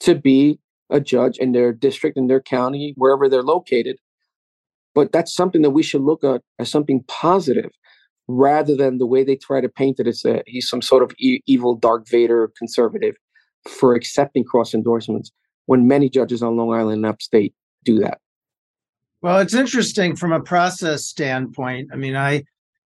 to 0.00 0.14
be 0.14 0.58
a 0.90 1.00
judge 1.00 1.38
in 1.38 1.52
their 1.52 1.72
district, 1.72 2.16
in 2.16 2.28
their 2.28 2.40
county, 2.40 2.94
wherever 2.96 3.28
they're 3.28 3.42
located. 3.42 3.96
But 4.94 5.12
that's 5.12 5.34
something 5.34 5.62
that 5.62 5.70
we 5.70 5.82
should 5.82 6.00
look 6.00 6.24
at 6.24 6.42
as 6.58 6.70
something 6.70 7.04
positive 7.08 7.70
rather 8.28 8.74
than 8.74 8.98
the 8.98 9.06
way 9.06 9.22
they 9.22 9.36
try 9.36 9.60
to 9.60 9.68
paint 9.68 10.00
it 10.00 10.06
as 10.06 10.24
a, 10.24 10.42
he's 10.46 10.68
some 10.68 10.82
sort 10.82 11.02
of 11.02 11.12
e- 11.18 11.40
evil 11.46 11.74
Dark 11.76 12.08
Vader 12.08 12.50
conservative 12.56 13.14
for 13.68 13.94
accepting 13.94 14.44
cross 14.44 14.74
endorsements 14.74 15.30
when 15.66 15.86
many 15.86 16.08
judges 16.08 16.42
on 16.42 16.56
Long 16.56 16.72
Island 16.72 17.04
and 17.04 17.06
upstate 17.06 17.54
do 17.84 17.98
that. 17.98 18.18
Well, 19.22 19.38
it's 19.38 19.54
interesting 19.54 20.16
from 20.16 20.32
a 20.32 20.40
process 20.40 21.04
standpoint. 21.04 21.90
I 21.92 21.96
mean, 21.96 22.16
I 22.16 22.44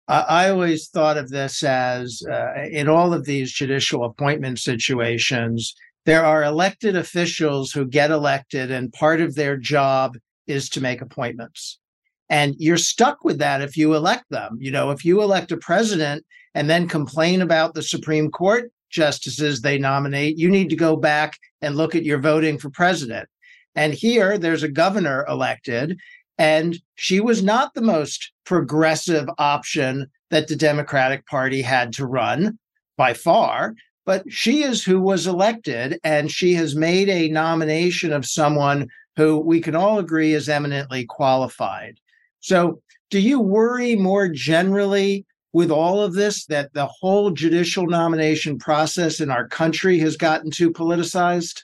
I 0.08 0.50
always 0.50 0.88
thought 0.88 1.16
of 1.16 1.30
this 1.30 1.64
as 1.64 2.22
uh, 2.30 2.62
in 2.70 2.88
all 2.88 3.12
of 3.12 3.24
these 3.24 3.52
judicial 3.52 4.04
appointment 4.04 4.60
situations, 4.60 5.74
there 6.04 6.24
are 6.24 6.44
elected 6.44 6.94
officials 6.94 7.72
who 7.72 7.84
get 7.84 8.12
elected, 8.12 8.70
and 8.70 8.92
part 8.92 9.20
of 9.20 9.34
their 9.34 9.56
job 9.56 10.16
is 10.46 10.68
to 10.70 10.80
make 10.80 11.00
appointments. 11.00 11.80
And 12.28 12.54
you're 12.58 12.76
stuck 12.76 13.24
with 13.24 13.38
that 13.38 13.62
if 13.62 13.76
you 13.76 13.94
elect 13.94 14.26
them. 14.30 14.58
You 14.60 14.70
know, 14.70 14.92
if 14.92 15.04
you 15.04 15.22
elect 15.22 15.50
a 15.50 15.56
president 15.56 16.24
and 16.54 16.70
then 16.70 16.88
complain 16.88 17.42
about 17.42 17.74
the 17.74 17.82
Supreme 17.82 18.30
Court 18.30 18.70
justices 18.90 19.60
they 19.60 19.78
nominate, 19.78 20.38
you 20.38 20.48
need 20.48 20.70
to 20.70 20.76
go 20.76 20.96
back 20.96 21.36
and 21.60 21.76
look 21.76 21.96
at 21.96 22.04
your 22.04 22.18
voting 22.18 22.58
for 22.58 22.70
president. 22.70 23.28
And 23.74 23.92
here 23.92 24.38
there's 24.38 24.62
a 24.62 24.68
governor 24.68 25.26
elected, 25.28 25.98
and 26.38 26.76
she 26.94 27.20
was 27.20 27.42
not 27.42 27.74
the 27.74 27.82
most 27.82 28.32
progressive 28.44 29.28
option 29.38 30.10
that 30.30 30.48
the 30.48 30.56
Democratic 30.56 31.26
Party 31.26 31.62
had 31.62 31.92
to 31.94 32.06
run 32.06 32.58
by 32.96 33.14
far. 33.14 33.74
But 34.04 34.24
she 34.28 34.62
is 34.62 34.84
who 34.84 35.00
was 35.00 35.26
elected, 35.26 35.98
and 36.04 36.30
she 36.30 36.54
has 36.54 36.76
made 36.76 37.08
a 37.08 37.28
nomination 37.28 38.12
of 38.12 38.24
someone 38.24 38.88
who 39.16 39.38
we 39.38 39.60
can 39.60 39.74
all 39.74 39.98
agree 39.98 40.32
is 40.32 40.48
eminently 40.48 41.04
qualified. 41.06 41.98
So, 42.40 42.80
do 43.10 43.18
you 43.18 43.40
worry 43.40 43.96
more 43.96 44.28
generally 44.28 45.26
with 45.52 45.70
all 45.70 46.00
of 46.00 46.14
this 46.14 46.44
that 46.46 46.72
the 46.72 46.86
whole 46.86 47.30
judicial 47.30 47.86
nomination 47.86 48.58
process 48.58 49.20
in 49.20 49.30
our 49.30 49.48
country 49.48 49.98
has 50.00 50.16
gotten 50.16 50.50
too 50.50 50.70
politicized? 50.70 51.62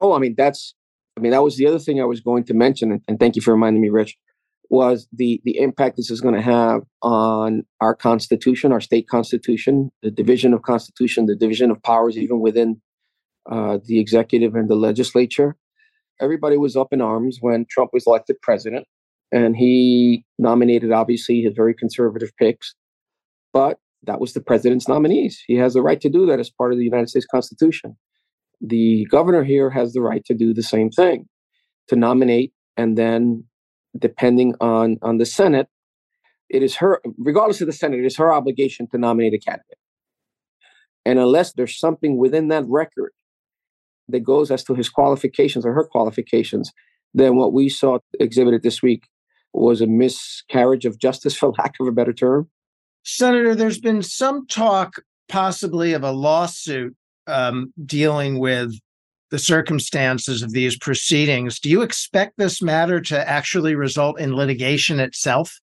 Oh, 0.00 0.12
I 0.12 0.18
mean, 0.18 0.34
that's 0.36 0.74
I 1.16 1.20
mean, 1.20 1.32
that 1.32 1.42
was 1.42 1.56
the 1.56 1.66
other 1.66 1.78
thing 1.78 2.00
I 2.00 2.04
was 2.04 2.20
going 2.20 2.44
to 2.44 2.54
mention, 2.54 3.00
and 3.08 3.18
thank 3.18 3.36
you 3.36 3.42
for 3.42 3.52
reminding 3.52 3.80
me, 3.80 3.88
Rich, 3.88 4.16
was 4.68 5.08
the 5.12 5.40
the 5.44 5.58
impact 5.58 5.96
this 5.96 6.10
is 6.10 6.20
going 6.20 6.34
to 6.34 6.42
have 6.42 6.82
on 7.02 7.62
our 7.80 7.94
constitution, 7.94 8.72
our 8.72 8.80
state 8.80 9.08
constitution, 9.08 9.90
the 10.02 10.10
division 10.10 10.52
of 10.52 10.62
constitution, 10.62 11.26
the 11.26 11.36
division 11.36 11.70
of 11.70 11.82
powers, 11.82 12.18
even 12.18 12.40
within 12.40 12.80
uh, 13.50 13.78
the 13.84 13.98
executive 13.98 14.54
and 14.54 14.68
the 14.68 14.74
legislature. 14.74 15.56
Everybody 16.20 16.56
was 16.56 16.76
up 16.76 16.88
in 16.92 17.00
arms 17.00 17.38
when 17.40 17.66
Trump 17.70 17.90
was 17.92 18.06
elected 18.06 18.36
president, 18.42 18.86
and 19.32 19.56
he 19.56 20.24
nominated 20.38 20.92
obviously 20.92 21.42
his 21.42 21.54
very 21.54 21.74
conservative 21.74 22.32
picks, 22.38 22.74
but 23.52 23.78
that 24.02 24.20
was 24.20 24.34
the 24.34 24.40
president's 24.40 24.88
nominees. 24.88 25.42
He 25.46 25.54
has 25.54 25.74
the 25.74 25.82
right 25.82 26.00
to 26.00 26.08
do 26.10 26.26
that 26.26 26.40
as 26.40 26.50
part 26.50 26.72
of 26.72 26.78
the 26.78 26.84
United 26.84 27.08
States 27.08 27.26
Constitution 27.26 27.96
the 28.60 29.06
governor 29.10 29.44
here 29.44 29.70
has 29.70 29.92
the 29.92 30.00
right 30.00 30.24
to 30.24 30.34
do 30.34 30.54
the 30.54 30.62
same 30.62 30.90
thing 30.90 31.26
to 31.88 31.96
nominate 31.96 32.52
and 32.76 32.96
then 32.96 33.44
depending 33.98 34.54
on 34.60 34.96
on 35.02 35.18
the 35.18 35.26
senate 35.26 35.68
it 36.48 36.62
is 36.62 36.76
her 36.76 37.00
regardless 37.18 37.60
of 37.60 37.66
the 37.66 37.72
senate 37.72 38.00
it 38.00 38.06
is 38.06 38.16
her 38.16 38.32
obligation 38.32 38.86
to 38.88 38.98
nominate 38.98 39.34
a 39.34 39.38
candidate. 39.38 39.78
And 41.04 41.20
unless 41.20 41.52
there's 41.52 41.78
something 41.78 42.18
within 42.18 42.48
that 42.48 42.64
record 42.66 43.12
that 44.08 44.20
goes 44.20 44.50
as 44.50 44.64
to 44.64 44.74
his 44.74 44.88
qualifications 44.88 45.64
or 45.64 45.72
her 45.72 45.84
qualifications 45.84 46.72
then 47.14 47.36
what 47.36 47.52
we 47.52 47.68
saw 47.68 47.98
exhibited 48.20 48.62
this 48.62 48.82
week 48.82 49.04
was 49.52 49.80
a 49.80 49.86
miscarriage 49.86 50.84
of 50.84 50.98
justice 50.98 51.36
for 51.38 51.52
lack 51.58 51.74
of 51.80 51.86
a 51.86 51.92
better 51.92 52.12
term. 52.12 52.48
Senator 53.04 53.54
there's 53.54 53.80
been 53.80 54.02
some 54.02 54.46
talk 54.46 55.02
possibly 55.28 55.92
of 55.92 56.04
a 56.04 56.12
lawsuit 56.12 56.94
um, 57.26 57.72
dealing 57.84 58.38
with 58.38 58.72
the 59.30 59.38
circumstances 59.38 60.42
of 60.42 60.52
these 60.52 60.78
proceedings, 60.78 61.58
do 61.58 61.68
you 61.68 61.82
expect 61.82 62.34
this 62.38 62.62
matter 62.62 63.00
to 63.00 63.28
actually 63.28 63.74
result 63.74 64.20
in 64.20 64.36
litigation 64.36 65.00
itself? 65.00 65.58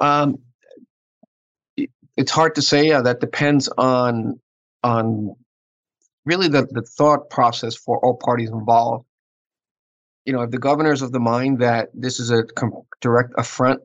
Um, 0.00 0.38
it's 2.16 2.30
hard 2.30 2.54
to 2.54 2.62
say. 2.62 2.90
Uh, 2.90 3.02
that 3.02 3.20
depends 3.20 3.68
on 3.76 4.40
on 4.82 5.34
really 6.24 6.48
the, 6.48 6.66
the 6.70 6.82
thought 6.82 7.28
process 7.30 7.74
for 7.74 7.98
all 8.04 8.16
parties 8.16 8.50
involved. 8.50 9.06
You 10.24 10.32
know, 10.32 10.42
if 10.42 10.50
the 10.50 10.58
governor's 10.58 11.02
of 11.02 11.12
the 11.12 11.20
mind 11.20 11.60
that 11.60 11.88
this 11.94 12.20
is 12.20 12.30
a 12.30 12.44
com- 12.44 12.82
direct 13.00 13.32
affront 13.36 13.80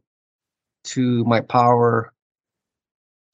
to 0.85 1.23
my 1.25 1.41
power 1.41 2.13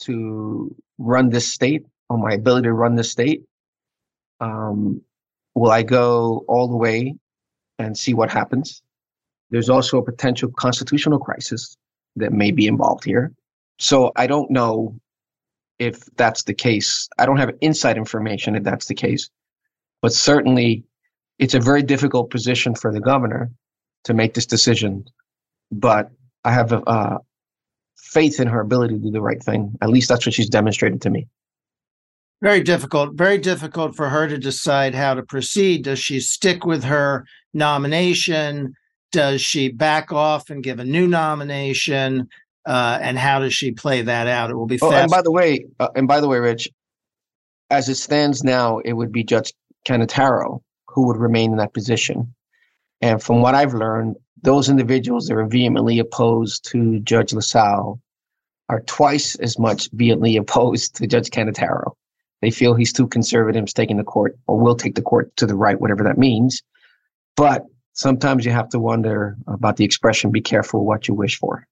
to 0.03 0.75
run 0.97 1.29
this 1.29 1.51
state 1.51 1.85
or 2.11 2.17
my 2.17 2.33
ability 2.33 2.65
to 2.65 2.73
run 2.73 2.95
the 2.95 3.03
state, 3.03 3.43
um, 4.41 5.01
will 5.55 5.71
I 5.71 5.81
go 5.81 6.43
all 6.49 6.67
the 6.67 6.75
way 6.75 7.15
and 7.79 7.97
see 7.97 8.13
what 8.13 8.29
happens? 8.29 8.81
There's 9.49 9.69
also 9.69 9.97
a 9.97 10.03
potential 10.03 10.51
constitutional 10.57 11.19
crisis 11.19 11.77
that 12.17 12.33
may 12.33 12.51
be 12.51 12.67
involved 12.67 13.05
here. 13.05 13.31
So 13.79 14.11
I 14.17 14.27
don't 14.27 14.51
know 14.51 14.99
if 15.79 16.03
that's 16.17 16.43
the 16.43 16.53
case. 16.53 17.07
I 17.17 17.25
don't 17.25 17.37
have 17.37 17.55
inside 17.61 17.95
information 17.95 18.55
if 18.55 18.63
that's 18.63 18.87
the 18.87 18.93
case. 18.93 19.29
But 20.01 20.11
certainly, 20.11 20.83
it's 21.39 21.53
a 21.53 21.59
very 21.59 21.81
difficult 21.81 22.29
position 22.29 22.75
for 22.75 22.91
the 22.91 22.99
governor 22.99 23.51
to 24.03 24.13
make 24.13 24.33
this 24.33 24.45
decision. 24.45 25.05
But 25.71 26.11
I 26.43 26.51
have 26.51 26.73
uh, 26.73 27.19
faith 27.95 28.41
in 28.41 28.47
her 28.47 28.59
ability 28.59 28.95
to 28.95 28.99
do 28.99 29.11
the 29.11 29.21
right 29.21 29.41
thing. 29.41 29.77
At 29.81 29.89
least 29.89 30.09
that's 30.09 30.25
what 30.25 30.33
she's 30.33 30.49
demonstrated 30.49 31.01
to 31.03 31.09
me. 31.09 31.27
Very 32.41 32.61
difficult. 32.61 33.13
Very 33.13 33.37
difficult 33.37 33.95
for 33.95 34.09
her 34.09 34.27
to 34.27 34.37
decide 34.37 34.95
how 34.95 35.13
to 35.13 35.23
proceed. 35.23 35.83
Does 35.83 35.99
she 35.99 36.19
stick 36.19 36.65
with 36.65 36.83
her 36.83 37.25
nomination? 37.53 38.73
Does 39.11 39.41
she 39.41 39.69
back 39.69 40.11
off 40.11 40.49
and 40.49 40.63
give 40.63 40.79
a 40.79 40.85
new 40.85 41.07
nomination? 41.07 42.27
Uh, 42.65 42.97
and 43.01 43.17
how 43.17 43.39
does 43.39 43.53
she 43.53 43.71
play 43.71 44.01
that 44.01 44.27
out? 44.27 44.49
It 44.49 44.55
will 44.55 44.65
be. 44.65 44.79
Oh, 44.81 44.91
and 44.91 45.11
by 45.11 45.21
the 45.21 45.31
way, 45.31 45.65
uh, 45.79 45.89
and 45.95 46.07
by 46.07 46.19
the 46.19 46.27
way, 46.27 46.39
Rich, 46.39 46.69
as 47.69 47.89
it 47.89 47.95
stands 47.95 48.43
now, 48.43 48.79
it 48.79 48.93
would 48.93 49.11
be 49.11 49.23
Judge 49.23 49.53
Cannataro 49.87 50.61
who 50.93 51.07
would 51.07 51.17
remain 51.17 51.51
in 51.51 51.57
that 51.57 51.73
position. 51.73 52.33
And 53.01 53.21
from 53.21 53.41
what 53.41 53.55
I've 53.55 53.73
learned, 53.73 54.17
those 54.43 54.69
individuals 54.69 55.27
that 55.27 55.35
are 55.35 55.45
vehemently 55.45 55.99
opposed 55.99 56.65
to 56.71 56.99
Judge 56.99 57.33
LaSalle 57.33 57.99
are 58.69 58.81
twice 58.81 59.35
as 59.35 59.57
much 59.57 59.89
vehemently 59.93 60.37
opposed 60.37 60.95
to 60.95 61.07
Judge 61.07 61.29
Cannataro. 61.29 61.93
They 62.41 62.51
feel 62.51 62.73
he's 62.73 62.93
too 62.93 63.07
conservative, 63.07 63.65
taking 63.73 63.97
the 63.97 64.03
court, 64.03 64.37
or 64.47 64.59
will 64.59 64.75
take 64.75 64.95
the 64.95 65.01
court 65.01 65.35
to 65.37 65.45
the 65.45 65.55
right, 65.55 65.79
whatever 65.79 66.03
that 66.03 66.17
means. 66.17 66.61
But 67.35 67.65
sometimes 67.93 68.45
you 68.45 68.51
have 68.51 68.69
to 68.69 68.79
wonder 68.79 69.37
about 69.47 69.77
the 69.77 69.85
expression 69.85 70.31
be 70.31 70.41
careful 70.41 70.85
what 70.85 71.07
you 71.07 71.13
wish 71.13 71.37
for. 71.37 71.67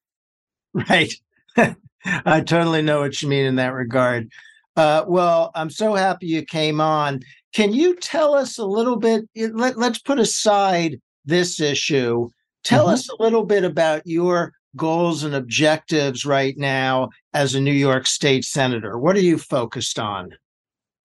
Right. 0.73 1.13
I 2.05 2.41
totally 2.41 2.81
know 2.81 2.99
what 2.99 3.21
you 3.21 3.27
mean 3.27 3.45
in 3.45 3.55
that 3.55 3.73
regard. 3.73 4.31
Uh, 4.75 5.03
well, 5.07 5.51
I'm 5.55 5.69
so 5.69 5.95
happy 5.95 6.27
you 6.27 6.45
came 6.45 6.79
on. 6.79 7.21
Can 7.53 7.73
you 7.73 7.95
tell 7.95 8.35
us 8.35 8.57
a 8.57 8.65
little 8.65 8.95
bit? 8.95 9.27
Let, 9.35 9.77
let's 9.77 9.99
put 9.99 10.19
aside 10.19 11.01
this 11.25 11.59
issue. 11.59 12.29
Tell 12.63 12.85
mm-hmm. 12.85 12.93
us 12.93 13.09
a 13.09 13.21
little 13.21 13.45
bit 13.45 13.63
about 13.63 14.05
your 14.05 14.53
goals 14.75 15.23
and 15.23 15.33
objectives 15.33 16.25
right 16.25 16.57
now 16.57 17.09
as 17.33 17.55
a 17.55 17.61
New 17.61 17.73
York 17.73 18.05
State 18.05 18.45
Senator. 18.45 18.97
What 18.97 19.15
are 19.15 19.21
you 19.21 19.37
focused 19.37 19.97
on? 19.97 20.31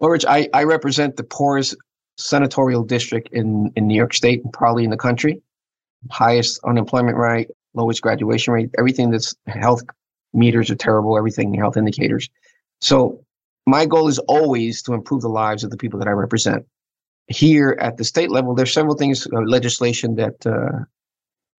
Well, 0.05 0.11
Rich, 0.11 0.27
I, 0.29 0.51
I 0.53 0.65
represent 0.65 1.17
the 1.17 1.25
poorest 1.25 1.75
senatorial 2.19 2.83
district 2.83 3.31
in, 3.33 3.73
in 3.75 3.87
New 3.87 3.95
York 3.95 4.13
State 4.13 4.45
and 4.45 4.53
probably 4.53 4.85
in 4.85 4.91
the 4.91 4.99
country. 4.99 5.41
Highest 6.11 6.61
unemployment 6.63 7.17
rate, 7.17 7.49
lowest 7.73 8.03
graduation 8.03 8.53
rate, 8.53 8.69
everything 8.77 9.11
that's 9.11 9.35
health 9.47 9.81
meters 10.35 10.69
are 10.69 10.75
terrible, 10.75 11.17
everything 11.17 11.55
health 11.55 11.79
indicators. 11.79 12.29
So 12.83 13.25
my 13.67 13.87
goal 13.87 14.09
is 14.09 14.19
always 14.19 14.83
to 14.83 14.93
improve 14.93 15.23
the 15.23 15.31
lives 15.31 15.65
of 15.65 15.71
the 15.71 15.79
people 15.79 15.99
that 16.01 16.07
I 16.07 16.11
represent. 16.11 16.67
Here 17.29 17.75
at 17.81 17.97
the 17.97 18.05
state 18.05 18.31
level, 18.31 18.55
there's 18.55 18.75
several 18.75 18.97
things, 18.97 19.27
uh, 19.33 19.41
legislation 19.41 20.17
that 20.17 20.47
uh, 20.47 20.85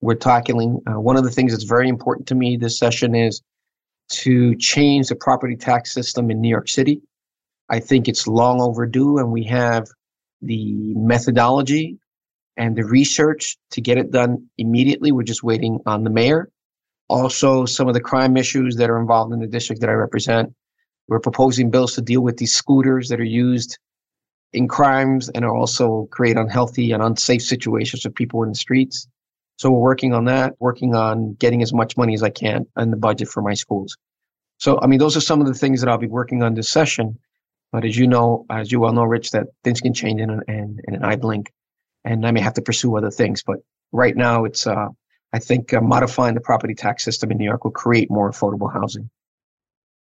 we're 0.02 0.14
tackling. 0.14 0.82
Uh, 0.86 1.00
one 1.00 1.18
of 1.18 1.24
the 1.24 1.32
things 1.32 1.52
that's 1.52 1.64
very 1.64 1.90
important 1.90 2.28
to 2.28 2.36
me 2.36 2.58
this 2.58 2.78
session 2.78 3.16
is 3.16 3.42
to 4.10 4.56
change 4.58 5.08
the 5.08 5.16
property 5.16 5.56
tax 5.56 5.92
system 5.92 6.30
in 6.30 6.42
New 6.42 6.50
York 6.50 6.70
City. 6.70 7.02
I 7.70 7.80
think 7.80 8.08
it's 8.08 8.28
long 8.28 8.62
overdue, 8.62 9.18
and 9.18 9.32
we 9.32 9.44
have 9.46 9.88
the 10.42 10.94
methodology 10.96 11.98
and 12.58 12.76
the 12.76 12.86
research 12.86 13.58
to 13.72 13.82
get 13.82 13.98
it 13.98 14.12
done 14.12 14.48
immediately. 14.58 15.12
We're 15.12 15.24
just 15.24 15.44
waiting 15.44 15.80
on 15.86 16.04
the 16.04 16.10
mayor. 16.10 16.50
Also, 17.08 17.66
some 17.66 17.88
of 17.88 17.94
the 17.94 18.02
crime 18.02 18.38
issues 18.38 18.76
that 18.78 18.90
are 18.90 19.00
involved 19.00 19.34
in 19.34 19.40
the 19.40 19.48
district 19.48 19.82
that 19.82 19.90
I 19.90 19.94
represent. 19.94 20.54
We're 21.08 21.20
proposing 21.20 21.70
bills 21.70 21.94
to 21.96 22.02
deal 22.02 22.22
with 22.22 22.38
these 22.38 22.56
scooters 22.56 23.10
that 23.10 23.20
are 23.20 23.24
used 23.24 23.78
in 24.54 24.68
crimes 24.68 25.30
and 25.30 25.46
also 25.46 26.08
create 26.12 26.38
unhealthy 26.38 26.92
and 26.92 27.04
unsafe 27.04 27.44
situations 27.44 28.04
for 28.04 28.10
people 28.10 28.42
in 28.44 28.50
the 28.50 28.56
streets. 28.56 29.08
So 29.58 29.70
we're 29.70 29.82
working 29.82 30.14
on 30.14 30.26
that, 30.26 30.56
working 30.60 30.96
on 30.96 31.34
getting 31.36 31.62
as 31.62 31.74
much 31.74 31.96
money 31.96 32.14
as 32.14 32.24
I 32.24 32.30
can 32.30 32.66
in 32.78 32.92
the 32.92 32.98
budget 32.98 33.28
for 33.28 33.42
my 33.42 33.54
schools. 33.54 33.98
So, 34.58 34.80
I 34.82 34.88
mean, 34.88 35.00
those 35.00 35.16
are 35.16 35.22
some 35.22 35.42
of 35.42 35.48
the 35.48 35.54
things 35.54 35.82
that 35.82 35.90
I'll 35.90 35.98
be 35.98 36.08
working 36.08 36.42
on 36.42 36.54
this 36.54 36.70
session. 36.70 37.20
But 37.76 37.84
as 37.84 37.98
you 37.98 38.08
know, 38.08 38.46
as 38.50 38.72
you 38.72 38.80
well 38.80 38.94
know, 38.94 39.04
Rich, 39.04 39.32
that 39.32 39.48
things 39.66 39.82
can 39.82 39.94
change 39.94 40.22
in 40.22 40.30
an, 40.30 40.40
in, 40.48 40.80
in 40.88 40.96
an 40.96 41.04
eye 41.04 41.18
blink, 41.18 41.52
and 42.06 42.26
I 42.26 42.32
may 42.32 42.40
have 42.40 42.54
to 42.54 42.62
pursue 42.62 42.96
other 42.96 43.12
things. 43.12 43.44
But 43.46 43.58
right 43.92 44.16
now, 44.16 44.46
it's 44.46 44.66
uh, 44.66 44.88
I 45.34 45.40
think 45.40 45.74
uh, 45.74 45.82
modifying 45.82 46.36
the 46.36 46.40
property 46.40 46.74
tax 46.74 47.04
system 47.04 47.32
in 47.32 47.38
New 47.38 47.44
York 47.44 47.66
will 47.66 47.72
create 47.72 48.10
more 48.10 48.32
affordable 48.32 48.72
housing. 48.72 49.10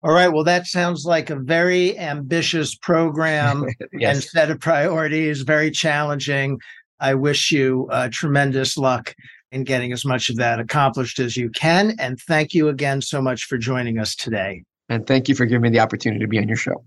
All 0.03 0.13
right. 0.13 0.29
Well, 0.29 0.45
that 0.45 0.67
sounds 0.67 1.07
like 1.07 1.31
a 1.31 1.37
very 1.37 1.99
ambitious 1.99 2.75
program 2.75 3.65
yes. 3.95 4.15
and 4.15 4.23
set 4.23 4.51
of 4.51 4.61
priorities. 4.61 5.41
Very 5.41 5.71
challenging. 5.71 6.61
I 7.01 7.15
wish 7.15 7.51
you 7.51 7.89
uh, 7.91 8.11
tremendous 8.13 8.77
luck 8.77 9.15
in 9.53 9.65
getting 9.65 9.91
as 9.91 10.05
much 10.05 10.29
of 10.29 10.37
that 10.37 10.61
accomplished 10.61 11.19
as 11.19 11.35
you 11.35 11.49
can. 11.49 11.97
And 11.99 12.21
thank 12.21 12.53
you 12.53 12.69
again 12.69 13.01
so 13.01 13.23
much 13.23 13.45
for 13.45 13.57
joining 13.57 13.99
us 13.99 14.15
today. 14.15 14.65
And 14.91 15.07
thank 15.07 15.31
you 15.31 15.35
for 15.35 15.47
giving 15.47 15.63
me 15.63 15.71
the 15.71 15.81
opportunity 15.81 16.21
to 16.21 16.29
be 16.29 16.37
on 16.39 16.47
your 16.47 16.59
show. 16.59 16.85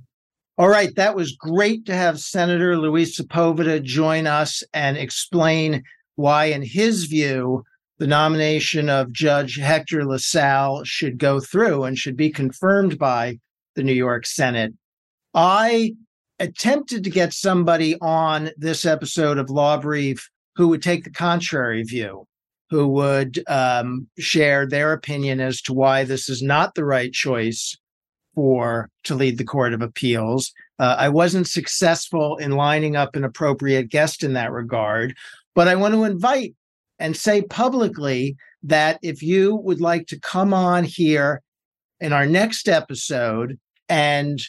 All 0.59 0.69
right, 0.69 0.95
that 0.95 1.15
was 1.15 1.35
great 1.35 1.85
to 1.85 1.93
have 1.93 2.19
Senator 2.19 2.77
Luis 2.77 3.19
Sepulveda 3.19 3.83
join 3.83 4.25
us 4.25 4.63
and 4.73 4.97
explain 4.97 5.83
why, 6.15 6.45
in 6.45 6.63
his 6.63 7.03
view, 7.03 7.63
the 7.99 8.07
nomination 8.07 8.89
of 8.89 9.13
Judge 9.13 9.57
Hector 9.57 10.03
LaSalle 10.03 10.83
should 10.83 11.19
go 11.19 11.39
through 11.39 11.83
and 11.83 11.95
should 11.95 12.17
be 12.17 12.31
confirmed 12.31 12.97
by 12.97 13.37
the 13.75 13.83
New 13.83 13.93
York 13.93 14.25
Senate. 14.25 14.73
I 15.35 15.93
attempted 16.39 17.03
to 17.03 17.11
get 17.11 17.33
somebody 17.33 17.95
on 18.01 18.49
this 18.57 18.83
episode 18.83 19.37
of 19.37 19.51
Law 19.51 19.79
Brief 19.79 20.27
who 20.55 20.69
would 20.69 20.81
take 20.81 21.03
the 21.03 21.11
contrary 21.11 21.83
view, 21.83 22.25
who 22.71 22.87
would 22.87 23.43
um, 23.47 24.07
share 24.17 24.65
their 24.65 24.93
opinion 24.93 25.39
as 25.39 25.61
to 25.61 25.73
why 25.73 26.03
this 26.03 26.29
is 26.29 26.41
not 26.41 26.73
the 26.73 26.85
right 26.85 27.13
choice 27.13 27.77
for 28.37 28.87
to 29.03 29.15
lead 29.15 29.39
the 29.39 29.43
Court 29.43 29.73
of 29.73 29.81
Appeals. 29.81 30.53
Uh, 30.77 30.95
I 30.95 31.09
wasn't 31.09 31.47
successful 31.47 32.37
in 32.37 32.51
lining 32.51 32.95
up 32.95 33.15
an 33.15 33.23
appropriate 33.23 33.89
guest 33.89 34.21
in 34.21 34.33
that 34.33 34.51
regard, 34.51 35.15
but 35.55 35.67
I 35.67 35.73
want 35.73 35.95
to 35.95 36.03
invite 36.03 36.53
and 36.99 37.17
say 37.17 37.41
publicly 37.41 38.37
that 38.61 38.99
if 39.01 39.23
you 39.23 39.55
would 39.55 39.81
like 39.81 40.05
to 40.07 40.19
come 40.19 40.53
on 40.53 40.83
here 40.83 41.41
in 41.99 42.13
our 42.13 42.27
next 42.27 42.69
episode 42.69 43.57
and 43.89 44.39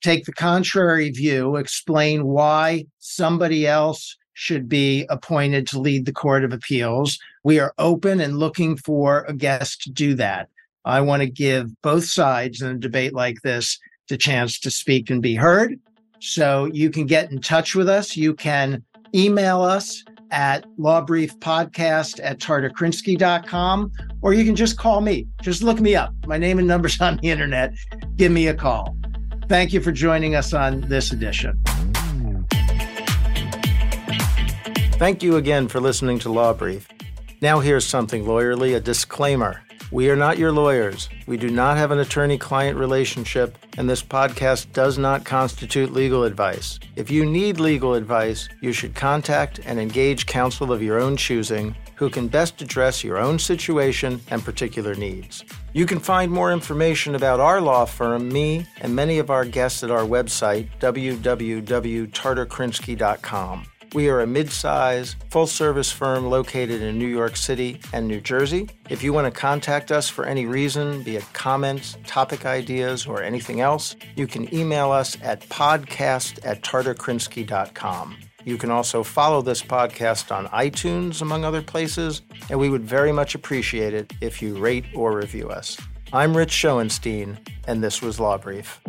take 0.00 0.26
the 0.26 0.32
contrary 0.32 1.10
view, 1.10 1.56
explain 1.56 2.26
why 2.26 2.86
somebody 3.00 3.66
else 3.66 4.16
should 4.34 4.68
be 4.68 5.06
appointed 5.10 5.66
to 5.66 5.80
lead 5.80 6.06
the 6.06 6.12
Court 6.12 6.44
of 6.44 6.52
Appeals. 6.52 7.18
We 7.42 7.58
are 7.58 7.74
open 7.78 8.20
and 8.20 8.38
looking 8.38 8.76
for 8.76 9.24
a 9.26 9.32
guest 9.34 9.82
to 9.82 9.90
do 9.90 10.14
that. 10.14 10.50
I 10.84 11.00
want 11.00 11.22
to 11.22 11.28
give 11.28 11.70
both 11.82 12.04
sides 12.04 12.60
in 12.60 12.68
a 12.68 12.78
debate 12.78 13.14
like 13.14 13.40
this 13.42 13.78
the 14.08 14.18
chance 14.18 14.58
to 14.60 14.70
speak 14.70 15.10
and 15.10 15.22
be 15.22 15.34
heard. 15.34 15.78
So 16.20 16.66
you 16.66 16.90
can 16.90 17.06
get 17.06 17.30
in 17.30 17.40
touch 17.40 17.74
with 17.74 17.88
us. 17.88 18.16
You 18.16 18.34
can 18.34 18.82
email 19.14 19.62
us 19.62 20.04
at 20.30 20.66
lawbriefpodcast 20.78 22.20
at 22.22 22.38
tarterkrinsky.com, 22.38 23.92
or 24.20 24.34
you 24.34 24.44
can 24.44 24.56
just 24.56 24.76
call 24.76 25.00
me. 25.00 25.26
Just 25.42 25.62
look 25.62 25.80
me 25.80 25.94
up. 25.94 26.12
My 26.26 26.38
name 26.38 26.58
and 26.58 26.68
number's 26.68 27.00
on 27.00 27.18
the 27.18 27.30
internet. 27.30 27.72
Give 28.16 28.32
me 28.32 28.48
a 28.48 28.54
call. 28.54 28.96
Thank 29.48 29.72
you 29.72 29.80
for 29.80 29.92
joining 29.92 30.34
us 30.34 30.52
on 30.52 30.82
this 30.82 31.12
edition. 31.12 31.58
Thank 34.94 35.22
you 35.22 35.36
again 35.36 35.68
for 35.68 35.80
listening 35.80 36.18
to 36.20 36.32
Law 36.32 36.52
Brief. 36.52 36.88
Now, 37.42 37.60
here's 37.60 37.84
something 37.84 38.24
lawyerly 38.24 38.74
a 38.74 38.80
disclaimer. 38.80 39.63
We 39.94 40.10
are 40.10 40.16
not 40.16 40.38
your 40.38 40.50
lawyers. 40.50 41.08
We 41.28 41.36
do 41.36 41.48
not 41.48 41.76
have 41.76 41.92
an 41.92 42.00
attorney 42.00 42.36
client 42.36 42.76
relationship, 42.76 43.56
and 43.78 43.88
this 43.88 44.02
podcast 44.02 44.72
does 44.72 44.98
not 44.98 45.24
constitute 45.24 45.92
legal 45.92 46.24
advice. 46.24 46.80
If 46.96 47.12
you 47.12 47.24
need 47.24 47.60
legal 47.60 47.94
advice, 47.94 48.48
you 48.60 48.72
should 48.72 48.96
contact 48.96 49.60
and 49.64 49.78
engage 49.78 50.26
counsel 50.26 50.72
of 50.72 50.82
your 50.82 50.98
own 50.98 51.16
choosing 51.16 51.76
who 51.94 52.10
can 52.10 52.26
best 52.26 52.60
address 52.60 53.04
your 53.04 53.18
own 53.18 53.38
situation 53.38 54.20
and 54.32 54.44
particular 54.44 54.96
needs. 54.96 55.44
You 55.74 55.86
can 55.86 56.00
find 56.00 56.32
more 56.32 56.52
information 56.52 57.14
about 57.14 57.38
our 57.38 57.60
law 57.60 57.84
firm, 57.84 58.28
me, 58.28 58.66
and 58.80 58.96
many 58.96 59.20
of 59.20 59.30
our 59.30 59.44
guests 59.44 59.84
at 59.84 59.92
our 59.92 60.02
website, 60.02 60.66
www.tarterkrinsky.com. 60.80 63.66
We 63.94 64.08
are 64.08 64.22
a 64.22 64.26
mid-size, 64.26 65.14
full-service 65.30 65.92
firm 65.92 66.28
located 66.28 66.82
in 66.82 66.98
New 66.98 67.06
York 67.06 67.36
City 67.36 67.78
and 67.92 68.08
New 68.08 68.20
Jersey. 68.20 68.68
If 68.90 69.04
you 69.04 69.12
want 69.12 69.32
to 69.32 69.40
contact 69.40 69.92
us 69.92 70.08
for 70.08 70.24
any 70.24 70.46
reason, 70.46 71.04
be 71.04 71.14
it 71.14 71.24
comments, 71.32 71.96
topic 72.04 72.44
ideas, 72.44 73.06
or 73.06 73.22
anything 73.22 73.60
else, 73.60 73.94
you 74.16 74.26
can 74.26 74.52
email 74.52 74.90
us 74.90 75.16
at 75.22 75.42
podcast 75.42 76.44
at 76.44 76.60
tarterkrinsky.com. 76.62 78.16
You 78.44 78.58
can 78.58 78.72
also 78.72 79.04
follow 79.04 79.42
this 79.42 79.62
podcast 79.62 80.34
on 80.34 80.48
iTunes, 80.48 81.22
among 81.22 81.44
other 81.44 81.62
places, 81.62 82.22
and 82.50 82.58
we 82.58 82.70
would 82.70 82.84
very 82.84 83.12
much 83.12 83.36
appreciate 83.36 83.94
it 83.94 84.12
if 84.20 84.42
you 84.42 84.58
rate 84.58 84.86
or 84.96 85.16
review 85.16 85.50
us. 85.50 85.80
I'm 86.12 86.36
Rich 86.36 86.50
Schoenstein, 86.50 87.38
and 87.68 87.82
this 87.82 88.02
was 88.02 88.18
Law 88.18 88.38
Brief. 88.38 88.80